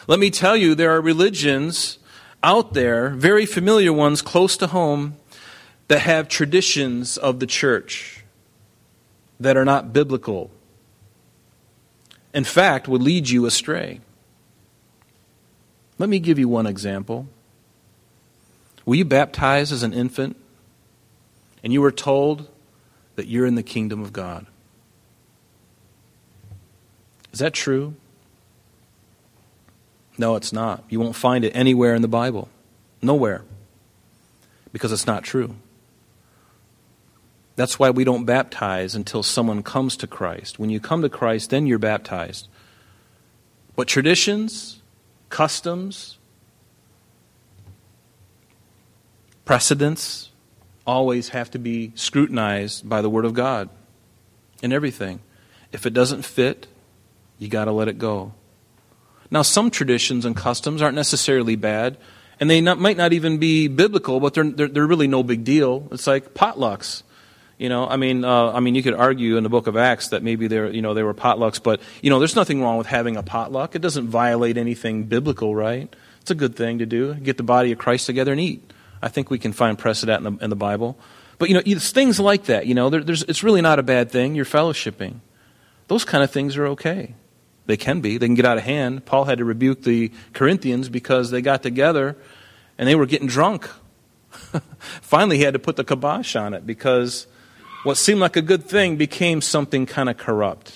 Let 0.08 0.20
me 0.20 0.30
tell 0.30 0.58
you, 0.58 0.75
there 0.75 0.92
are 0.92 1.01
religions 1.01 2.00
out 2.44 2.74
there, 2.74 3.10
very 3.10 3.46
familiar 3.46 3.94
ones 3.94 4.22
close 4.22 4.58
to 4.58 4.68
home, 4.68 5.16
that 5.88 6.00
have 6.00 6.28
traditions 6.28 7.18
of 7.18 7.40
the 7.40 7.48
church 7.48 8.24
that 9.40 9.58
are 9.58 9.66
not 9.66 9.94
biblical. 9.94 10.51
In 12.34 12.44
fact, 12.44 12.88
would 12.88 13.01
lead 13.01 13.30
you 13.30 13.46
astray. 13.46 14.00
Let 15.98 16.10
me 16.10 16.20
give 16.20 16.40
you 16.40 16.48
one 16.48 16.66
example. 16.66 17.28
Were 18.86 18.96
you 18.96 19.06
baptized 19.06 19.72
as 19.72 19.84
an 19.84 19.94
infant 19.94 20.38
and 21.64 21.72
you 21.72 21.82
were 21.82 21.92
told 21.92 22.50
that 23.16 23.28
you're 23.28 23.46
in 23.46 23.56
the 23.56 23.64
kingdom 23.64 24.02
of 24.02 24.14
God? 24.14 24.46
Is 27.32 27.40
that 27.40 27.54
true? 27.54 27.96
No, 30.18 30.36
it's 30.36 30.52
not. 30.52 30.84
You 30.90 31.00
won't 31.00 31.16
find 31.16 31.46
it 31.46 31.52
anywhere 31.56 31.96
in 31.96 32.02
the 32.02 32.08
Bible. 32.08 32.50
Nowhere. 33.02 33.44
Because 34.72 34.92
it's 34.92 35.08
not 35.08 35.24
true. 35.24 35.56
That's 37.56 37.78
why 37.78 37.90
we 37.90 38.04
don't 38.04 38.26
baptize 38.26 38.96
until 38.96 39.24
someone 39.24 39.64
comes 39.64 39.98
to 39.98 40.08
Christ. 40.08 40.60
When 40.60 40.70
you 40.70 40.80
come 40.80 41.02
to 41.02 41.10
Christ, 41.10 41.50
then 41.50 41.68
you're 41.68 41.80
baptized. 41.80 42.48
But 43.76 43.88
traditions, 43.88 44.82
customs, 45.30 46.18
precedents 49.51 50.29
always 50.88 51.27
have 51.27 51.51
to 51.51 51.60
be 51.60 51.91
scrutinized 51.96 52.88
by 52.88 53.01
the 53.01 53.10
Word 53.10 53.25
of 53.25 53.34
God 53.34 53.67
in 54.62 54.72
everything. 54.72 55.20
If 55.74 55.86
it 55.86 55.93
doesn't 55.93 56.22
fit, 56.22 56.67
you 57.38 57.50
got 57.50 57.65
to 57.65 57.74
let 57.74 57.89
it 57.89 57.98
go. 57.98 58.31
Now, 59.29 59.41
some 59.41 59.70
traditions 59.70 60.24
and 60.24 60.38
customs 60.38 60.81
aren't 60.81 60.96
necessarily 60.96 61.58
bad, 61.58 61.98
and 62.39 62.50
they 62.50 62.62
not, 62.62 62.79
might 62.79 62.96
not 62.96 63.12
even 63.12 63.39
be 63.39 63.67
biblical, 63.67 64.22
but 64.22 64.36
they're, 64.36 64.50
they're, 64.50 64.70
they're, 64.70 64.88
really 64.88 65.10
no 65.10 65.22
big 65.22 65.43
deal. 65.43 65.86
It's 65.91 66.08
like 66.08 66.34
potlucks. 66.34 67.03
You 67.58 67.67
know, 67.67 67.86
I 67.86 67.98
mean, 67.98 68.24
uh, 68.24 68.53
I 68.53 68.62
mean, 68.62 68.74
you 68.74 68.81
could 68.81 68.93
argue 68.93 69.36
in 69.36 69.43
the 69.43 69.50
Book 69.50 69.67
of 69.67 69.75
Acts 69.75 70.08
that 70.12 70.24
maybe 70.24 70.48
there, 70.48 70.72
you 70.72 70.81
know, 70.81 70.93
they 70.93 71.03
were 71.03 71.13
potlucks, 71.13 71.62
but 71.62 71.81
you 72.01 72.10
know, 72.10 72.20
there's 72.20 72.38
nothing 72.38 72.62
wrong 72.62 72.77
with 72.77 72.88
having 72.88 73.17
a 73.17 73.22
potluck. 73.22 73.75
It 73.75 73.81
doesn't 73.81 74.08
violate 74.08 74.55
anything 74.55 75.03
biblical, 75.03 75.53
right? 75.53 75.93
It's 76.22 76.31
a 76.31 76.36
good 76.36 76.55
thing 76.55 76.79
to 76.79 76.86
do. 76.86 77.15
Get 77.15 77.36
the 77.36 77.43
body 77.43 77.74
of 77.74 77.79
Christ 77.79 78.05
together 78.05 78.31
and 78.31 78.39
eat. 78.39 78.72
I 79.01 79.10
think 79.10 79.29
we 79.29 79.39
can 79.39 79.53
find 79.53 79.77
precedent 79.77 80.25
in 80.25 80.36
the, 80.36 80.43
in 80.43 80.50
the 80.50 80.55
Bible. 80.55 80.98
But 81.38 81.50
you 81.50 81.55
know, 81.55 81.62
it's 81.65 81.91
things 81.91 82.20
like 82.20 82.46
that. 82.46 82.67
You 82.67 82.75
know, 82.75 82.89
there, 82.89 83.01
it's 83.01 83.43
really 83.43 83.62
not 83.62 83.79
a 83.79 83.84
bad 83.84 84.12
thing. 84.12 84.36
You're 84.36 84.46
fellowshipping. 84.46 85.22
Those 85.88 86.05
kind 86.05 86.24
of 86.24 86.29
things 86.29 86.55
are 86.55 86.67
okay. 86.67 87.15
They 87.65 87.77
can 87.77 88.01
be. 88.01 88.17
They 88.17 88.27
can 88.27 88.36
get 88.36 88.46
out 88.46 88.58
of 88.58 88.63
hand. 88.63 89.05
Paul 89.05 89.25
had 89.25 89.39
to 89.39 89.46
rebuke 89.46 89.84
the 89.84 90.12
Corinthians 90.34 90.89
because 90.89 91.31
they 91.31 91.41
got 91.41 91.63
together 91.63 92.15
and 92.77 92.88
they 92.88 92.96
were 92.96 93.05
getting 93.05 93.27
drunk. 93.27 93.70
Finally, 95.01 95.38
he 95.38 95.43
had 95.43 95.53
to 95.53 95.60
put 95.60 95.75
the 95.75 95.84
kibosh 95.84 96.36
on 96.36 96.53
it 96.53 96.65
because 96.65 97.27
what 97.84 97.98
seemed 97.98 98.20
like 98.20 98.36
a 98.36 98.41
good 98.41 98.65
thing 98.65 98.96
became 98.96 99.41
something 99.41 99.86
kind 99.86 100.10
of 100.10 100.17
corrupt. 100.17 100.74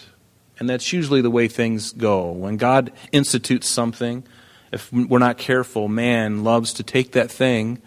And 0.58 0.70
that's 0.70 0.94
usually 0.94 1.22
the 1.22 1.30
way 1.30 1.48
things 1.48 1.92
go. 1.92 2.32
When 2.32 2.58
God 2.58 2.92
institutes 3.12 3.68
something, 3.68 4.24
if 4.72 4.92
we're 4.92 5.20
not 5.20 5.38
careful, 5.38 5.88
man 5.88 6.44
loves 6.44 6.74
to 6.74 6.84
take 6.84 7.12
that 7.12 7.30
thing 7.30 7.82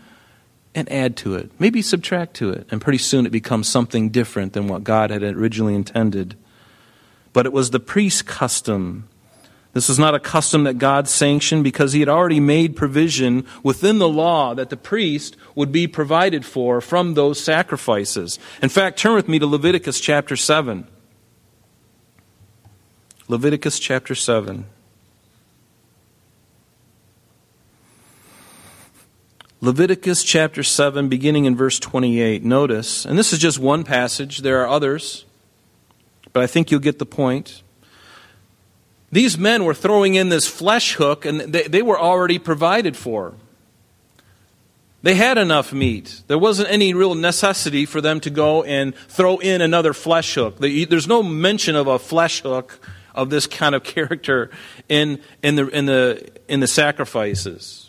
and 0.79 0.91
add 0.93 1.17
to 1.19 1.35
it, 1.35 1.51
maybe 1.59 1.83
subtract 1.83 2.35
to 2.35 2.51
it, 2.51 2.67
and 2.71 2.81
pretty 2.81 2.99
soon 2.99 3.27
it 3.27 3.33
becomes 3.33 3.69
something 3.69 4.11
different 4.11 4.53
than 4.53 4.69
what 4.69 4.85
God 4.85 5.11
had 5.11 5.23
originally 5.23 5.75
intended 5.75 6.37
but 7.33 7.47
it 7.47 7.53
was 7.53 7.71
the 7.71 7.81
priest's 7.81 8.23
custom. 8.23 9.09
This 9.73 9.89
was 9.89 9.99
not 9.99 10.15
a 10.15 10.19
custom 10.19 10.65
that 10.65 10.79
God 10.79 11.09
sanctioned 11.09 11.63
because 11.63 11.93
he 11.93 12.01
had 12.01 12.09
already 12.09 12.41
made 12.41 12.75
provision 12.75 13.47
within 13.63 13.99
the 13.99 14.09
law 14.09 14.55
that 14.55 14.71
the 14.71 14.77
priest 14.77 15.37
would 15.55 15.71
be 15.71 15.87
provided 15.87 16.45
for 16.45 16.81
from 16.81 17.15
those 17.15 17.39
sacrifices. 17.39 18.39
In 18.63 18.69
fact, 18.69 18.99
turn 18.99 19.15
with 19.15 19.29
me 19.29 19.39
to 19.39 19.47
Leviticus 19.47 20.01
chapter 20.01 20.37
7. 20.37 20.87
Leviticus 23.29 23.79
chapter 23.79 24.15
7. 24.15 24.65
Leviticus 29.61 30.23
chapter 30.23 30.63
7, 30.63 31.09
beginning 31.09 31.45
in 31.45 31.57
verse 31.57 31.79
28. 31.79 32.45
Notice, 32.45 33.05
and 33.05 33.19
this 33.19 33.33
is 33.33 33.39
just 33.39 33.59
one 33.59 33.85
passage, 33.85 34.39
there 34.39 34.63
are 34.63 34.69
others 34.69 35.25
but 36.33 36.43
I 36.43 36.47
think 36.47 36.71
you'll 36.71 36.81
get 36.81 36.99
the 36.99 37.07
point. 37.07 37.63
These 39.11 39.39
men 39.39 39.65
were 39.65 39.75
throwing 39.75 40.15
in 40.15 40.29
this 40.29 40.47
flesh 40.47 40.95
hook, 40.95 41.25
and 41.25 41.41
they, 41.41 41.63
they 41.63 41.83
were 41.83 41.99
already 41.99 42.39
provided 42.39 42.97
for. 42.97 43.35
They 45.03 45.15
had 45.15 45.39
enough 45.39 45.73
meat. 45.73 46.23
There 46.27 46.39
wasn't 46.39 46.71
any 46.71 46.93
real 46.93 47.15
necessity 47.15 47.87
for 47.87 48.01
them 48.01 48.21
to 48.21 48.31
go 48.31 48.63
and 48.65 48.95
throw 48.95 49.39
in 49.39 49.61
another 49.63 49.93
flesh 49.93 50.35
hook. 50.35 50.59
There's 50.59 51.09
no 51.09 51.23
mention 51.23 51.77
of 51.77 51.87
a 51.87 51.99
flesh 51.99 52.43
hook 52.43 52.79
of 53.15 53.31
this 53.31 53.47
kind 53.47 53.75
of 53.75 53.83
character 53.85 54.51
in, 54.89 55.21
in, 55.43 55.57
the, 55.57 55.67
in, 55.69 55.87
the, 55.87 56.31
in 56.49 56.61
the 56.61 56.67
sacrifices. 56.67 57.88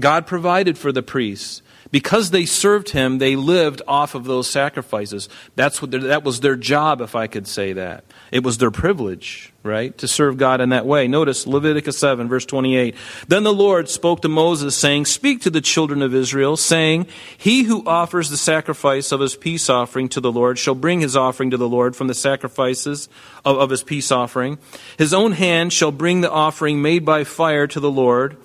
God 0.00 0.26
provided 0.26 0.78
for 0.78 0.92
the 0.92 1.02
priests. 1.02 1.62
Because 1.90 2.30
they 2.30 2.44
served 2.44 2.90
him, 2.90 3.16
they 3.16 3.34
lived 3.34 3.80
off 3.88 4.14
of 4.14 4.24
those 4.24 4.48
sacrifices. 4.48 5.28
That's 5.56 5.80
what 5.80 5.92
that 5.92 6.22
was 6.22 6.40
their 6.40 6.56
job, 6.56 7.00
if 7.00 7.14
I 7.14 7.28
could 7.28 7.46
say 7.46 7.72
that. 7.72 8.04
It 8.30 8.44
was 8.44 8.58
their 8.58 8.70
privilege, 8.70 9.54
right, 9.62 9.96
to 9.96 10.06
serve 10.06 10.36
God 10.36 10.60
in 10.60 10.68
that 10.68 10.84
way. 10.84 11.08
Notice 11.08 11.46
Leviticus 11.46 11.96
7, 11.96 12.28
verse 12.28 12.44
28. 12.44 12.94
Then 13.28 13.42
the 13.42 13.54
Lord 13.54 13.88
spoke 13.88 14.20
to 14.20 14.28
Moses, 14.28 14.76
saying, 14.76 15.06
Speak 15.06 15.40
to 15.42 15.50
the 15.50 15.62
children 15.62 16.02
of 16.02 16.14
Israel, 16.14 16.58
saying, 16.58 17.06
He 17.38 17.62
who 17.62 17.86
offers 17.86 18.28
the 18.28 18.36
sacrifice 18.36 19.10
of 19.10 19.20
his 19.20 19.34
peace 19.34 19.70
offering 19.70 20.10
to 20.10 20.20
the 20.20 20.32
Lord 20.32 20.58
shall 20.58 20.74
bring 20.74 21.00
his 21.00 21.16
offering 21.16 21.50
to 21.52 21.56
the 21.56 21.68
Lord 21.68 21.96
from 21.96 22.08
the 22.08 22.14
sacrifices 22.14 23.08
of, 23.46 23.56
of 23.56 23.70
his 23.70 23.82
peace 23.82 24.12
offering. 24.12 24.58
His 24.98 25.14
own 25.14 25.32
hand 25.32 25.72
shall 25.72 25.92
bring 25.92 26.20
the 26.20 26.30
offering 26.30 26.82
made 26.82 27.06
by 27.06 27.24
fire 27.24 27.66
to 27.68 27.80
the 27.80 27.90
Lord. 27.90 28.36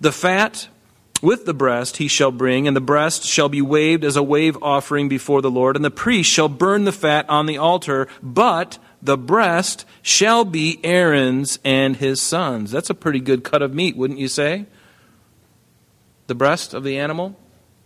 The 0.00 0.12
fat 0.12 0.68
with 1.22 1.44
the 1.44 1.54
breast 1.54 1.98
he 1.98 2.08
shall 2.08 2.30
bring, 2.30 2.66
and 2.66 2.76
the 2.76 2.80
breast 2.80 3.24
shall 3.24 3.48
be 3.48 3.62
waved 3.62 4.04
as 4.04 4.16
a 4.16 4.22
wave 4.22 4.56
offering 4.62 5.08
before 5.08 5.42
the 5.42 5.50
Lord, 5.50 5.76
and 5.76 5.84
the 5.84 5.90
priest 5.90 6.30
shall 6.30 6.48
burn 6.48 6.84
the 6.84 6.92
fat 6.92 7.28
on 7.28 7.46
the 7.46 7.58
altar, 7.58 8.08
but 8.22 8.78
the 9.02 9.18
breast 9.18 9.84
shall 10.02 10.44
be 10.44 10.80
Aaron's 10.84 11.58
and 11.64 11.96
his 11.96 12.20
sons. 12.20 12.70
That's 12.70 12.90
a 12.90 12.94
pretty 12.94 13.20
good 13.20 13.44
cut 13.44 13.62
of 13.62 13.74
meat, 13.74 13.96
wouldn't 13.96 14.20
you 14.20 14.28
say? 14.28 14.66
The 16.26 16.34
breast 16.34 16.74
of 16.74 16.84
the 16.84 16.98
animal? 16.98 17.36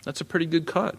That's 0.05 0.21
a 0.21 0.25
pretty 0.25 0.47
good 0.47 0.67
cut. 0.67 0.97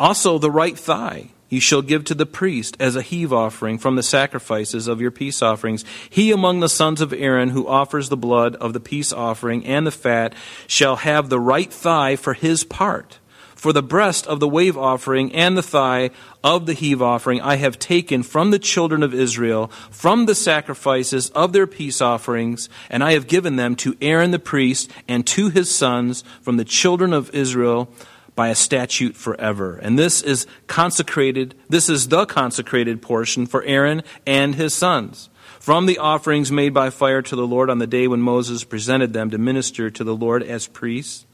Also, 0.00 0.38
the 0.38 0.50
right 0.50 0.78
thigh 0.78 1.30
you 1.54 1.60
shall 1.60 1.82
give 1.82 2.04
to 2.04 2.14
the 2.14 2.26
priest 2.26 2.76
as 2.80 2.96
a 2.96 3.02
heave 3.02 3.32
offering 3.32 3.78
from 3.78 3.94
the 3.94 4.02
sacrifices 4.02 4.88
of 4.88 5.00
your 5.00 5.12
peace 5.12 5.40
offerings. 5.40 5.84
He 6.10 6.32
among 6.32 6.58
the 6.58 6.68
sons 6.68 7.00
of 7.00 7.12
Aaron 7.12 7.50
who 7.50 7.68
offers 7.68 8.08
the 8.08 8.16
blood 8.16 8.56
of 8.56 8.72
the 8.72 8.80
peace 8.80 9.12
offering 9.12 9.64
and 9.64 9.86
the 9.86 9.92
fat 9.92 10.34
shall 10.66 10.96
have 10.96 11.28
the 11.28 11.38
right 11.38 11.72
thigh 11.72 12.16
for 12.16 12.34
his 12.34 12.64
part. 12.64 13.20
For 13.54 13.72
the 13.72 13.82
breast 13.82 14.26
of 14.26 14.40
the 14.40 14.48
wave 14.48 14.76
offering 14.76 15.32
and 15.32 15.56
the 15.56 15.62
thigh 15.62 16.10
of 16.42 16.66
the 16.66 16.74
heave 16.74 17.00
offering 17.00 17.40
I 17.40 17.54
have 17.54 17.78
taken 17.78 18.22
from 18.22 18.50
the 18.50 18.58
children 18.58 19.02
of 19.02 19.14
Israel, 19.14 19.68
from 19.90 20.26
the 20.26 20.34
sacrifices 20.34 21.30
of 21.30 21.52
their 21.52 21.66
peace 21.66 22.02
offerings, 22.02 22.68
and 22.90 23.02
I 23.02 23.12
have 23.12 23.26
given 23.26 23.56
them 23.56 23.74
to 23.76 23.96
Aaron 24.02 24.32
the 24.32 24.38
priest 24.38 24.90
and 25.08 25.26
to 25.28 25.48
his 25.48 25.74
sons 25.74 26.24
from 26.42 26.58
the 26.58 26.64
children 26.64 27.14
of 27.14 27.34
Israel 27.34 27.88
by 28.34 28.48
a 28.48 28.54
statute 28.54 29.16
forever. 29.16 29.76
And 29.76 29.98
this 29.98 30.22
is 30.22 30.46
consecrated, 30.66 31.54
this 31.68 31.88
is 31.88 32.08
the 32.08 32.26
consecrated 32.26 33.00
portion 33.00 33.46
for 33.46 33.62
Aaron 33.62 34.02
and 34.26 34.54
his 34.54 34.74
sons. 34.74 35.28
From 35.60 35.86
the 35.86 35.98
offerings 35.98 36.52
made 36.52 36.74
by 36.74 36.90
fire 36.90 37.22
to 37.22 37.36
the 37.36 37.46
Lord 37.46 37.70
on 37.70 37.78
the 37.78 37.86
day 37.86 38.06
when 38.06 38.20
Moses 38.20 38.64
presented 38.64 39.12
them 39.12 39.30
to 39.30 39.38
minister 39.38 39.90
to 39.90 40.04
the 40.04 40.14
Lord 40.14 40.42
as 40.42 40.66
priests. 40.66 41.24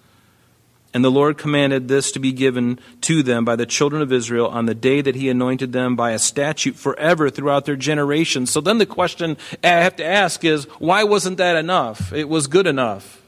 And 0.92 1.04
the 1.04 1.10
Lord 1.10 1.38
commanded 1.38 1.86
this 1.86 2.10
to 2.12 2.18
be 2.18 2.32
given 2.32 2.80
to 3.02 3.22
them 3.22 3.44
by 3.44 3.54
the 3.54 3.66
children 3.66 4.02
of 4.02 4.12
Israel 4.12 4.48
on 4.48 4.66
the 4.66 4.74
day 4.74 5.00
that 5.00 5.14
he 5.14 5.28
anointed 5.28 5.72
them 5.72 5.94
by 5.94 6.10
a 6.10 6.18
statute 6.18 6.74
forever 6.74 7.30
throughout 7.30 7.64
their 7.64 7.76
generations. 7.76 8.50
So 8.50 8.60
then 8.60 8.78
the 8.78 8.86
question 8.86 9.36
I 9.62 9.68
have 9.68 9.96
to 9.96 10.04
ask 10.04 10.44
is 10.44 10.64
why 10.78 11.04
wasn't 11.04 11.38
that 11.38 11.56
enough? 11.56 12.12
It 12.12 12.28
was 12.28 12.48
good 12.48 12.66
enough. 12.66 13.22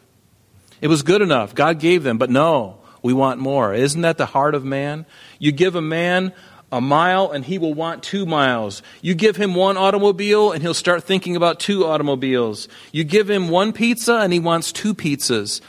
It 0.80 0.88
was 0.88 1.02
good 1.02 1.22
enough. 1.22 1.54
God 1.54 1.78
gave 1.78 2.02
them, 2.02 2.18
but 2.18 2.30
no, 2.30 2.81
we 3.02 3.12
want 3.12 3.40
more. 3.40 3.74
Isn't 3.74 4.02
that 4.02 4.18
the 4.18 4.26
heart 4.26 4.54
of 4.54 4.64
man? 4.64 5.06
You 5.38 5.52
give 5.52 5.74
a 5.74 5.82
man 5.82 6.32
a 6.70 6.80
mile 6.80 7.30
and 7.30 7.44
he 7.44 7.58
will 7.58 7.74
want 7.74 8.02
two 8.02 8.24
miles. 8.24 8.82
You 9.02 9.14
give 9.14 9.36
him 9.36 9.54
one 9.54 9.76
automobile 9.76 10.52
and 10.52 10.62
he'll 10.62 10.72
start 10.72 11.04
thinking 11.04 11.36
about 11.36 11.60
two 11.60 11.84
automobiles. 11.84 12.66
You 12.92 13.04
give 13.04 13.28
him 13.28 13.48
one 13.48 13.72
pizza 13.72 14.14
and 14.14 14.32
he 14.32 14.40
wants 14.40 14.72
two 14.72 14.94
pizzas. 14.94 15.60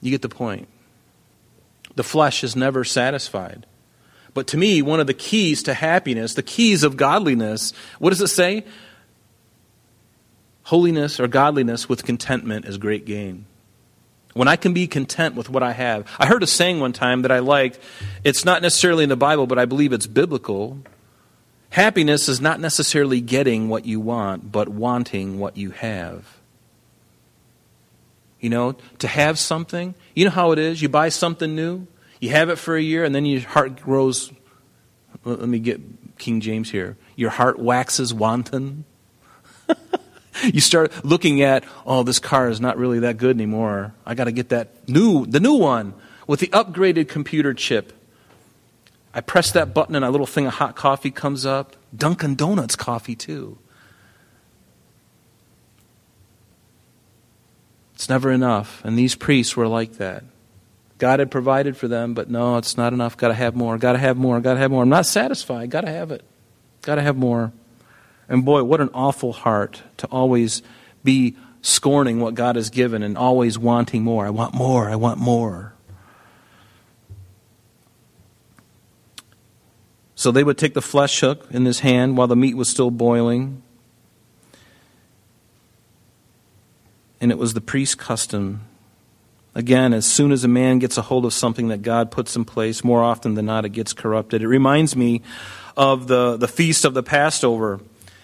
You 0.00 0.10
get 0.10 0.22
the 0.22 0.28
point. 0.28 0.68
The 1.94 2.02
flesh 2.02 2.42
is 2.42 2.56
never 2.56 2.82
satisfied. 2.82 3.66
But 4.34 4.48
to 4.48 4.56
me, 4.56 4.82
one 4.82 4.98
of 4.98 5.06
the 5.06 5.14
keys 5.14 5.62
to 5.64 5.74
happiness, 5.74 6.34
the 6.34 6.42
keys 6.42 6.82
of 6.82 6.96
godliness, 6.96 7.72
what 7.98 8.10
does 8.10 8.20
it 8.20 8.28
say? 8.28 8.64
Holiness 10.64 11.20
or 11.20 11.28
godliness 11.28 11.88
with 11.88 12.04
contentment 12.04 12.64
is 12.64 12.78
great 12.78 13.04
gain. 13.04 13.44
When 14.34 14.48
I 14.48 14.56
can 14.56 14.72
be 14.72 14.86
content 14.86 15.34
with 15.34 15.50
what 15.50 15.62
I 15.62 15.72
have. 15.72 16.10
I 16.18 16.26
heard 16.26 16.42
a 16.42 16.46
saying 16.46 16.80
one 16.80 16.92
time 16.92 17.22
that 17.22 17.30
I 17.30 17.40
liked. 17.40 17.78
It's 18.24 18.44
not 18.44 18.62
necessarily 18.62 19.02
in 19.02 19.10
the 19.10 19.16
Bible, 19.16 19.46
but 19.46 19.58
I 19.58 19.66
believe 19.66 19.92
it's 19.92 20.06
biblical. 20.06 20.78
Happiness 21.70 22.28
is 22.28 22.40
not 22.40 22.60
necessarily 22.60 23.20
getting 23.20 23.68
what 23.68 23.86
you 23.86 23.98
want, 23.98 24.52
but 24.52 24.68
wanting 24.68 25.38
what 25.38 25.56
you 25.56 25.70
have. 25.70 26.38
You 28.40 28.50
know, 28.50 28.76
to 28.98 29.08
have 29.08 29.38
something, 29.38 29.94
you 30.14 30.24
know 30.24 30.30
how 30.30 30.52
it 30.52 30.58
is. 30.58 30.82
You 30.82 30.88
buy 30.88 31.08
something 31.10 31.54
new, 31.54 31.86
you 32.20 32.30
have 32.30 32.50
it 32.50 32.56
for 32.56 32.76
a 32.76 32.82
year, 32.82 33.04
and 33.04 33.14
then 33.14 33.24
your 33.24 33.40
heart 33.40 33.80
grows. 33.80 34.32
Let 35.24 35.48
me 35.48 35.60
get 35.60 35.80
King 36.18 36.40
James 36.40 36.70
here. 36.70 36.96
Your 37.16 37.30
heart 37.30 37.58
waxes 37.58 38.12
wanton. 38.12 38.84
you 40.44 40.60
start 40.60 41.04
looking 41.04 41.42
at, 41.42 41.64
oh, 41.86 42.02
this 42.02 42.18
car 42.18 42.48
is 42.48 42.60
not 42.60 42.76
really 42.78 43.00
that 43.00 43.16
good 43.16 43.36
anymore. 43.36 43.94
I 44.06 44.14
got 44.14 44.24
to 44.24 44.32
get 44.32 44.50
that 44.50 44.88
new, 44.88 45.26
the 45.26 45.40
new 45.40 45.54
one 45.54 45.94
with 46.26 46.40
the 46.40 46.48
upgraded 46.48 47.08
computer 47.08 47.54
chip. 47.54 47.92
I 49.14 49.20
press 49.20 49.52
that 49.52 49.74
button 49.74 49.94
and 49.94 50.04
a 50.04 50.10
little 50.10 50.26
thing 50.26 50.46
of 50.46 50.54
hot 50.54 50.74
coffee 50.74 51.10
comes 51.10 51.44
up. 51.44 51.76
Dunkin' 51.94 52.34
Donuts 52.34 52.76
coffee, 52.76 53.14
too. 53.14 53.58
It's 57.94 58.08
never 58.08 58.32
enough. 58.32 58.82
And 58.84 58.98
these 58.98 59.14
priests 59.14 59.56
were 59.56 59.68
like 59.68 59.98
that. 59.98 60.24
God 60.98 61.18
had 61.18 61.30
provided 61.30 61.76
for 61.76 61.88
them, 61.88 62.14
but 62.14 62.30
no, 62.30 62.56
it's 62.56 62.76
not 62.76 62.92
enough. 62.92 63.16
Got 63.16 63.28
to 63.28 63.34
have 63.34 63.54
more. 63.54 63.76
Got 63.76 63.92
to 63.92 63.98
have 63.98 64.16
more. 64.16 64.40
Got 64.40 64.54
to 64.54 64.60
have 64.60 64.70
more. 64.70 64.82
I'm 64.84 64.88
not 64.88 65.04
satisfied. 65.04 65.68
Got 65.70 65.82
to 65.82 65.90
have 65.90 66.10
it. 66.10 66.22
Got 66.82 66.94
to 66.94 67.02
have 67.02 67.16
more. 67.16 67.52
And 68.32 68.44
boy, 68.44 68.64
what 68.64 68.80
an 68.80 68.90
awful 68.92 69.32
heart 69.32 69.82
to 69.98 70.08
always 70.08 70.62
be 71.04 71.36
scorning 71.60 72.18
what 72.18 72.34
God 72.34 72.56
has 72.56 72.68
given 72.68 73.04
and 73.04 73.16
always 73.16 73.56
wanting 73.56 74.02
more. 74.02 74.26
I 74.26 74.30
want 74.30 74.54
more. 74.54 74.90
I 74.90 74.96
want 74.96 75.20
more. 75.20 75.74
So 80.16 80.32
they 80.32 80.42
would 80.42 80.58
take 80.58 80.74
the 80.74 80.82
flesh 80.82 81.20
hook 81.20 81.46
in 81.52 81.64
his 81.64 81.80
hand 81.80 82.16
while 82.16 82.26
the 82.26 82.34
meat 82.34 82.56
was 82.56 82.68
still 82.68 82.90
boiling. 82.90 83.62
and 87.22 87.30
it 87.30 87.38
was 87.38 87.54
the 87.54 87.60
priest's 87.60 87.94
custom. 87.94 88.62
Again, 89.54 89.94
as 89.94 90.04
soon 90.04 90.32
as 90.32 90.42
a 90.42 90.48
man 90.48 90.80
gets 90.80 90.98
a 90.98 91.02
hold 91.02 91.24
of 91.24 91.32
something 91.32 91.68
that 91.68 91.80
God 91.80 92.10
puts 92.10 92.34
in 92.34 92.44
place, 92.44 92.82
more 92.82 93.04
often 93.04 93.34
than 93.34 93.46
not, 93.46 93.64
it 93.64 93.68
gets 93.68 93.92
corrupted. 93.92 94.42
It 94.42 94.48
reminds 94.48 94.96
me 94.96 95.22
of 95.76 96.08
the, 96.08 96.36
the 96.36 96.48
feast 96.48 96.84
of 96.84 96.94
the 96.94 97.02
Passover. 97.02 97.78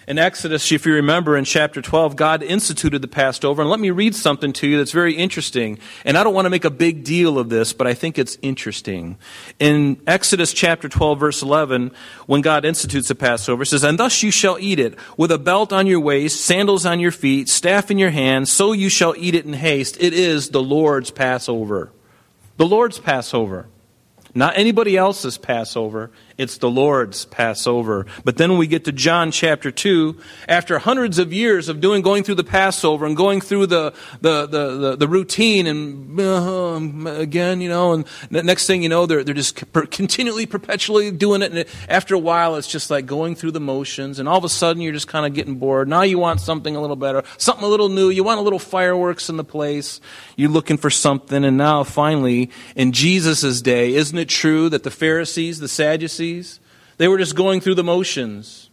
In 0.09 0.17
Exodus, 0.17 0.71
if 0.71 0.87
you 0.87 0.95
remember 0.95 1.37
in 1.37 1.45
chapter 1.45 1.83
12, 1.83 2.15
God 2.15 2.41
instituted 2.41 3.03
the 3.03 3.07
Passover. 3.07 3.61
And 3.61 3.69
let 3.69 3.79
me 3.79 3.91
read 3.91 4.15
something 4.15 4.51
to 4.53 4.67
you 4.67 4.79
that's 4.79 4.91
very 4.91 5.13
interesting. 5.13 5.77
And 6.03 6.17
I 6.17 6.23
don't 6.23 6.33
want 6.33 6.47
to 6.47 6.49
make 6.49 6.65
a 6.65 6.71
big 6.71 7.03
deal 7.03 7.37
of 7.37 7.49
this, 7.49 7.73
but 7.73 7.85
I 7.85 7.93
think 7.93 8.17
it's 8.17 8.35
interesting. 8.41 9.19
In 9.59 10.01
Exodus 10.07 10.51
chapter 10.51 10.89
12, 10.89 11.19
verse 11.19 11.43
11, 11.43 11.91
when 12.25 12.41
God 12.41 12.65
institutes 12.65 13.09
the 13.09 13.13
Passover, 13.13 13.61
it 13.61 13.67
says, 13.67 13.83
And 13.83 13.99
thus 13.99 14.23
you 14.23 14.31
shall 14.31 14.57
eat 14.59 14.79
it, 14.79 14.97
with 15.15 15.31
a 15.31 15.37
belt 15.37 15.71
on 15.71 15.85
your 15.85 15.99
waist, 15.99 16.43
sandals 16.43 16.87
on 16.87 16.99
your 16.99 17.11
feet, 17.11 17.47
staff 17.47 17.91
in 17.91 17.99
your 17.99 18.09
hand, 18.09 18.49
so 18.49 18.71
you 18.71 18.89
shall 18.89 19.13
eat 19.15 19.35
it 19.35 19.45
in 19.45 19.53
haste. 19.53 19.95
It 19.99 20.13
is 20.13 20.49
the 20.49 20.63
Lord's 20.63 21.11
Passover. 21.11 21.91
The 22.57 22.65
Lord's 22.65 22.97
Passover. 22.97 23.67
Not 24.33 24.57
anybody 24.57 24.97
else's 24.97 25.37
Passover. 25.37 26.09
It's 26.39 26.57
the 26.57 26.69
Lord's 26.69 27.25
Passover. 27.25 28.05
But 28.23 28.37
then 28.37 28.57
we 28.57 28.65
get 28.65 28.85
to 28.85 28.93
John 28.93 29.29
chapter 29.29 29.71
2, 29.71 30.17
after 30.47 30.79
hundreds 30.79 31.19
of 31.19 31.33
years 31.33 31.67
of 31.67 31.81
doing, 31.81 32.01
going 32.01 32.23
through 32.23 32.35
the 32.35 32.45
Passover 32.45 33.05
and 33.05 33.17
going 33.17 33.41
through 33.41 33.65
the, 33.65 33.93
the, 34.21 34.47
the, 34.47 34.77
the, 34.77 34.95
the 34.95 35.07
routine 35.09 35.67
and 35.67 36.17
uh, 36.17 37.11
again, 37.11 37.59
you 37.59 37.67
know, 37.67 37.91
and 37.91 38.05
the 38.31 38.41
next 38.41 38.67
thing 38.67 38.81
you 38.81 38.87
know, 38.87 39.05
they're, 39.05 39.21
they're 39.25 39.35
just 39.35 39.57
continually, 39.91 40.45
perpetually 40.45 41.11
doing 41.11 41.41
it. 41.41 41.51
And 41.51 41.65
after 41.89 42.15
a 42.15 42.19
while, 42.19 42.55
it's 42.55 42.69
just 42.69 42.89
like 42.89 43.05
going 43.05 43.35
through 43.35 43.51
the 43.51 43.59
motions. 43.59 44.17
And 44.17 44.29
all 44.29 44.37
of 44.37 44.45
a 44.45 44.49
sudden, 44.49 44.81
you're 44.81 44.93
just 44.93 45.09
kind 45.09 45.25
of 45.25 45.33
getting 45.33 45.55
bored. 45.55 45.89
Now 45.89 46.03
you 46.03 46.19
want 46.19 46.39
something 46.39 46.73
a 46.73 46.79
little 46.79 46.95
better, 46.95 47.23
something 47.37 47.65
a 47.65 47.67
little 47.67 47.89
new. 47.89 48.09
You 48.09 48.23
want 48.23 48.39
a 48.39 48.43
little 48.43 48.59
fireworks 48.59 49.27
in 49.27 49.35
the 49.35 49.43
place. 49.43 49.99
You're 50.37 50.51
looking 50.51 50.77
for 50.77 50.89
something. 50.89 51.43
And 51.43 51.57
now 51.57 51.83
finally, 51.83 52.49
in 52.77 52.93
Jesus' 52.93 53.61
day, 53.61 53.93
isn't 53.95 54.17
it 54.17 54.29
true 54.29 54.69
that 54.69 54.83
the 54.83 54.91
Pharisees, 54.91 55.59
the 55.59 55.67
Sadducees, 55.67 56.28
they 56.97 57.07
were 57.07 57.17
just 57.17 57.35
going 57.35 57.61
through 57.61 57.75
the 57.75 57.83
motions? 57.83 58.69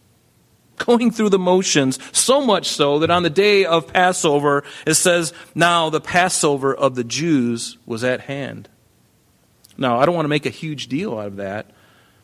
Going 0.77 1.09
through 1.09 1.29
the 1.29 1.39
motions, 1.39 1.97
so 2.11 2.39
much 2.39 2.67
so 2.67 2.99
that 2.99 3.09
on 3.09 3.23
the 3.23 3.31
day 3.31 3.65
of 3.65 3.91
Passover, 3.91 4.63
it 4.85 4.93
says, 4.93 5.33
Now 5.55 5.89
the 5.89 5.99
Passover 5.99 6.71
of 6.71 6.93
the 6.93 7.03
Jews 7.03 7.79
was 7.87 8.03
at 8.03 8.21
hand. 8.21 8.69
Now, 9.75 9.99
I 9.99 10.05
don't 10.05 10.13
want 10.13 10.25
to 10.25 10.29
make 10.29 10.45
a 10.45 10.51
huge 10.51 10.87
deal 10.87 11.17
out 11.17 11.25
of 11.25 11.35
that, 11.37 11.71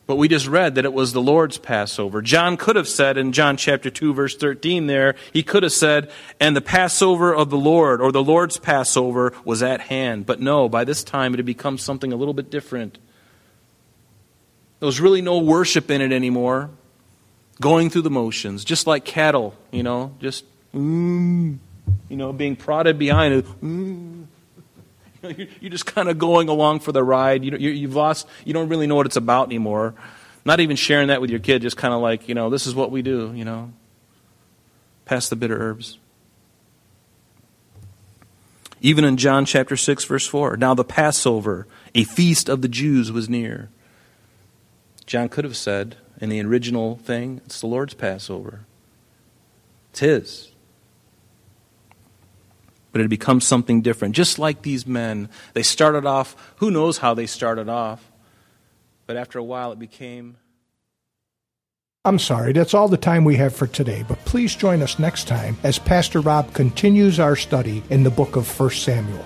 but 0.06 0.18
we 0.18 0.28
just 0.28 0.48
read 0.48 0.76
that 0.76 0.86
it 0.86 0.94
was 0.94 1.14
the 1.14 1.22
Lord's 1.22 1.58
Passover. 1.58 2.22
John 2.22 2.58
could 2.58 2.76
have 2.76 2.88
said 2.88 3.18
in 3.18 3.32
John 3.32 3.56
chapter 3.58 3.90
2 3.90 4.14
verse 4.14 4.36
13 4.36 4.88
there, 4.88 5.16
he 5.32 5.44
could 5.44 5.64
have 5.64 5.72
said, 5.72 6.12
and 6.40 6.56
the 6.56 6.62
Passover 6.62 7.34
of 7.34 7.50
the 7.50 7.58
Lord 7.58 8.02
or 8.02 8.12
the 8.12 8.24
Lord's 8.24 8.58
Passover 8.58 9.34
was 9.46 9.64
at 9.64 9.82
hand. 9.82 10.26
But 10.26 10.42
no, 10.42 10.68
by 10.68 10.84
this 10.84 11.04
time 11.04 11.34
it 11.34 11.38
had 11.38 11.46
become 11.46 11.78
something 11.78 12.12
a 12.12 12.18
little 12.18 12.34
bit 12.34 12.52
different. 12.52 12.98
There 14.84 14.88
was 14.88 15.00
really 15.00 15.22
no 15.22 15.38
worship 15.38 15.90
in 15.90 16.02
it 16.02 16.12
anymore. 16.12 16.70
Going 17.62 17.90
through 17.90 18.02
the 18.02 18.10
motions, 18.10 18.66
just 18.66 18.86
like 18.86 19.06
cattle, 19.06 19.56
you 19.72 19.82
know, 19.82 20.14
just, 20.20 20.44
mm, 20.76 21.58
you 22.10 22.18
know, 22.18 22.34
being 22.34 22.58
prodded 22.58 23.00
behind. 23.00 23.46
Mm. 23.64 24.26
You're 25.62 25.72
just 25.72 25.86
kind 25.86 26.10
of 26.10 26.18
going 26.18 26.50
along 26.50 26.82
for 26.82 26.92
the 26.92 27.02
ride. 27.02 27.46
You, 27.46 27.56
you've 27.56 27.96
lost, 27.96 28.28
you 28.44 28.54
don't 28.54 28.68
really 28.68 28.86
know 28.86 28.96
what 28.96 29.06
it's 29.06 29.16
about 29.16 29.48
anymore. 29.48 29.94
Not 30.44 30.60
even 30.60 30.76
sharing 30.76 31.08
that 31.08 31.22
with 31.22 31.30
your 31.30 31.40
kid, 31.40 31.62
just 31.62 31.78
kind 31.78 31.94
of 31.94 32.02
like, 32.02 32.28
you 32.28 32.36
know, 32.36 32.50
this 32.50 32.68
is 32.68 32.76
what 32.76 32.92
we 32.92 33.02
do, 33.02 33.32
you 33.34 33.46
know. 33.46 33.72
Pass 35.06 35.30
the 35.30 35.38
bitter 35.38 35.58
herbs. 35.58 35.98
Even 38.82 39.06
in 39.06 39.16
John 39.16 39.46
chapter 39.46 39.78
6, 39.78 40.04
verse 40.04 40.28
4, 40.28 40.58
now 40.58 40.74
the 40.74 40.84
Passover, 40.84 41.68
a 41.96 42.04
feast 42.04 42.50
of 42.50 42.62
the 42.62 42.68
Jews, 42.68 43.14
was 43.14 43.30
near. 43.30 43.70
John 45.04 45.30
could 45.30 45.44
have 45.44 45.58
said 45.58 45.98
in 46.20 46.30
the 46.30 46.42
original 46.42 46.98
thing, 46.98 47.42
it's 47.46 47.62
the 47.62 47.68
Lord's 47.68 47.94
Passover. 47.94 48.62
It's 49.92 50.00
His 50.00 50.54
but 52.94 53.00
it 53.00 53.06
had 53.06 53.10
become 53.10 53.42
something 53.42 53.82
different. 53.82 54.16
Just 54.16 54.40
like 54.40 54.62
these 54.62 54.88
men, 54.88 55.28
they 55.54 55.64
started 55.64 56.06
off, 56.06 56.54
who 56.58 56.72
knows 56.72 57.00
how 57.00 57.16
they 57.16 57.26
started 57.26 57.68
off, 57.68 58.12
but 59.08 59.18
after 59.18 59.40
a 59.40 59.44
while 59.44 59.74
it 59.74 59.80
became. 59.80 60.38
I'm 62.06 62.20
sorry, 62.20 62.54
that's 62.54 62.76
all 62.76 62.88
the 62.88 62.98
time 62.98 63.26
we 63.26 63.36
have 63.38 63.56
for 63.56 63.66
today, 63.66 64.06
but 64.08 64.24
please 64.26 64.56
join 64.56 64.84
us 64.84 65.00
next 65.00 65.28
time 65.28 65.58
as 65.64 65.80
Pastor 65.80 66.22
Rob 66.22 66.54
continues 66.54 67.20
our 67.20 67.36
study 67.36 67.82
in 67.90 68.04
the 68.04 68.12
book 68.12 68.36
of 68.36 68.60
1 68.60 68.70
Samuel. 68.70 69.26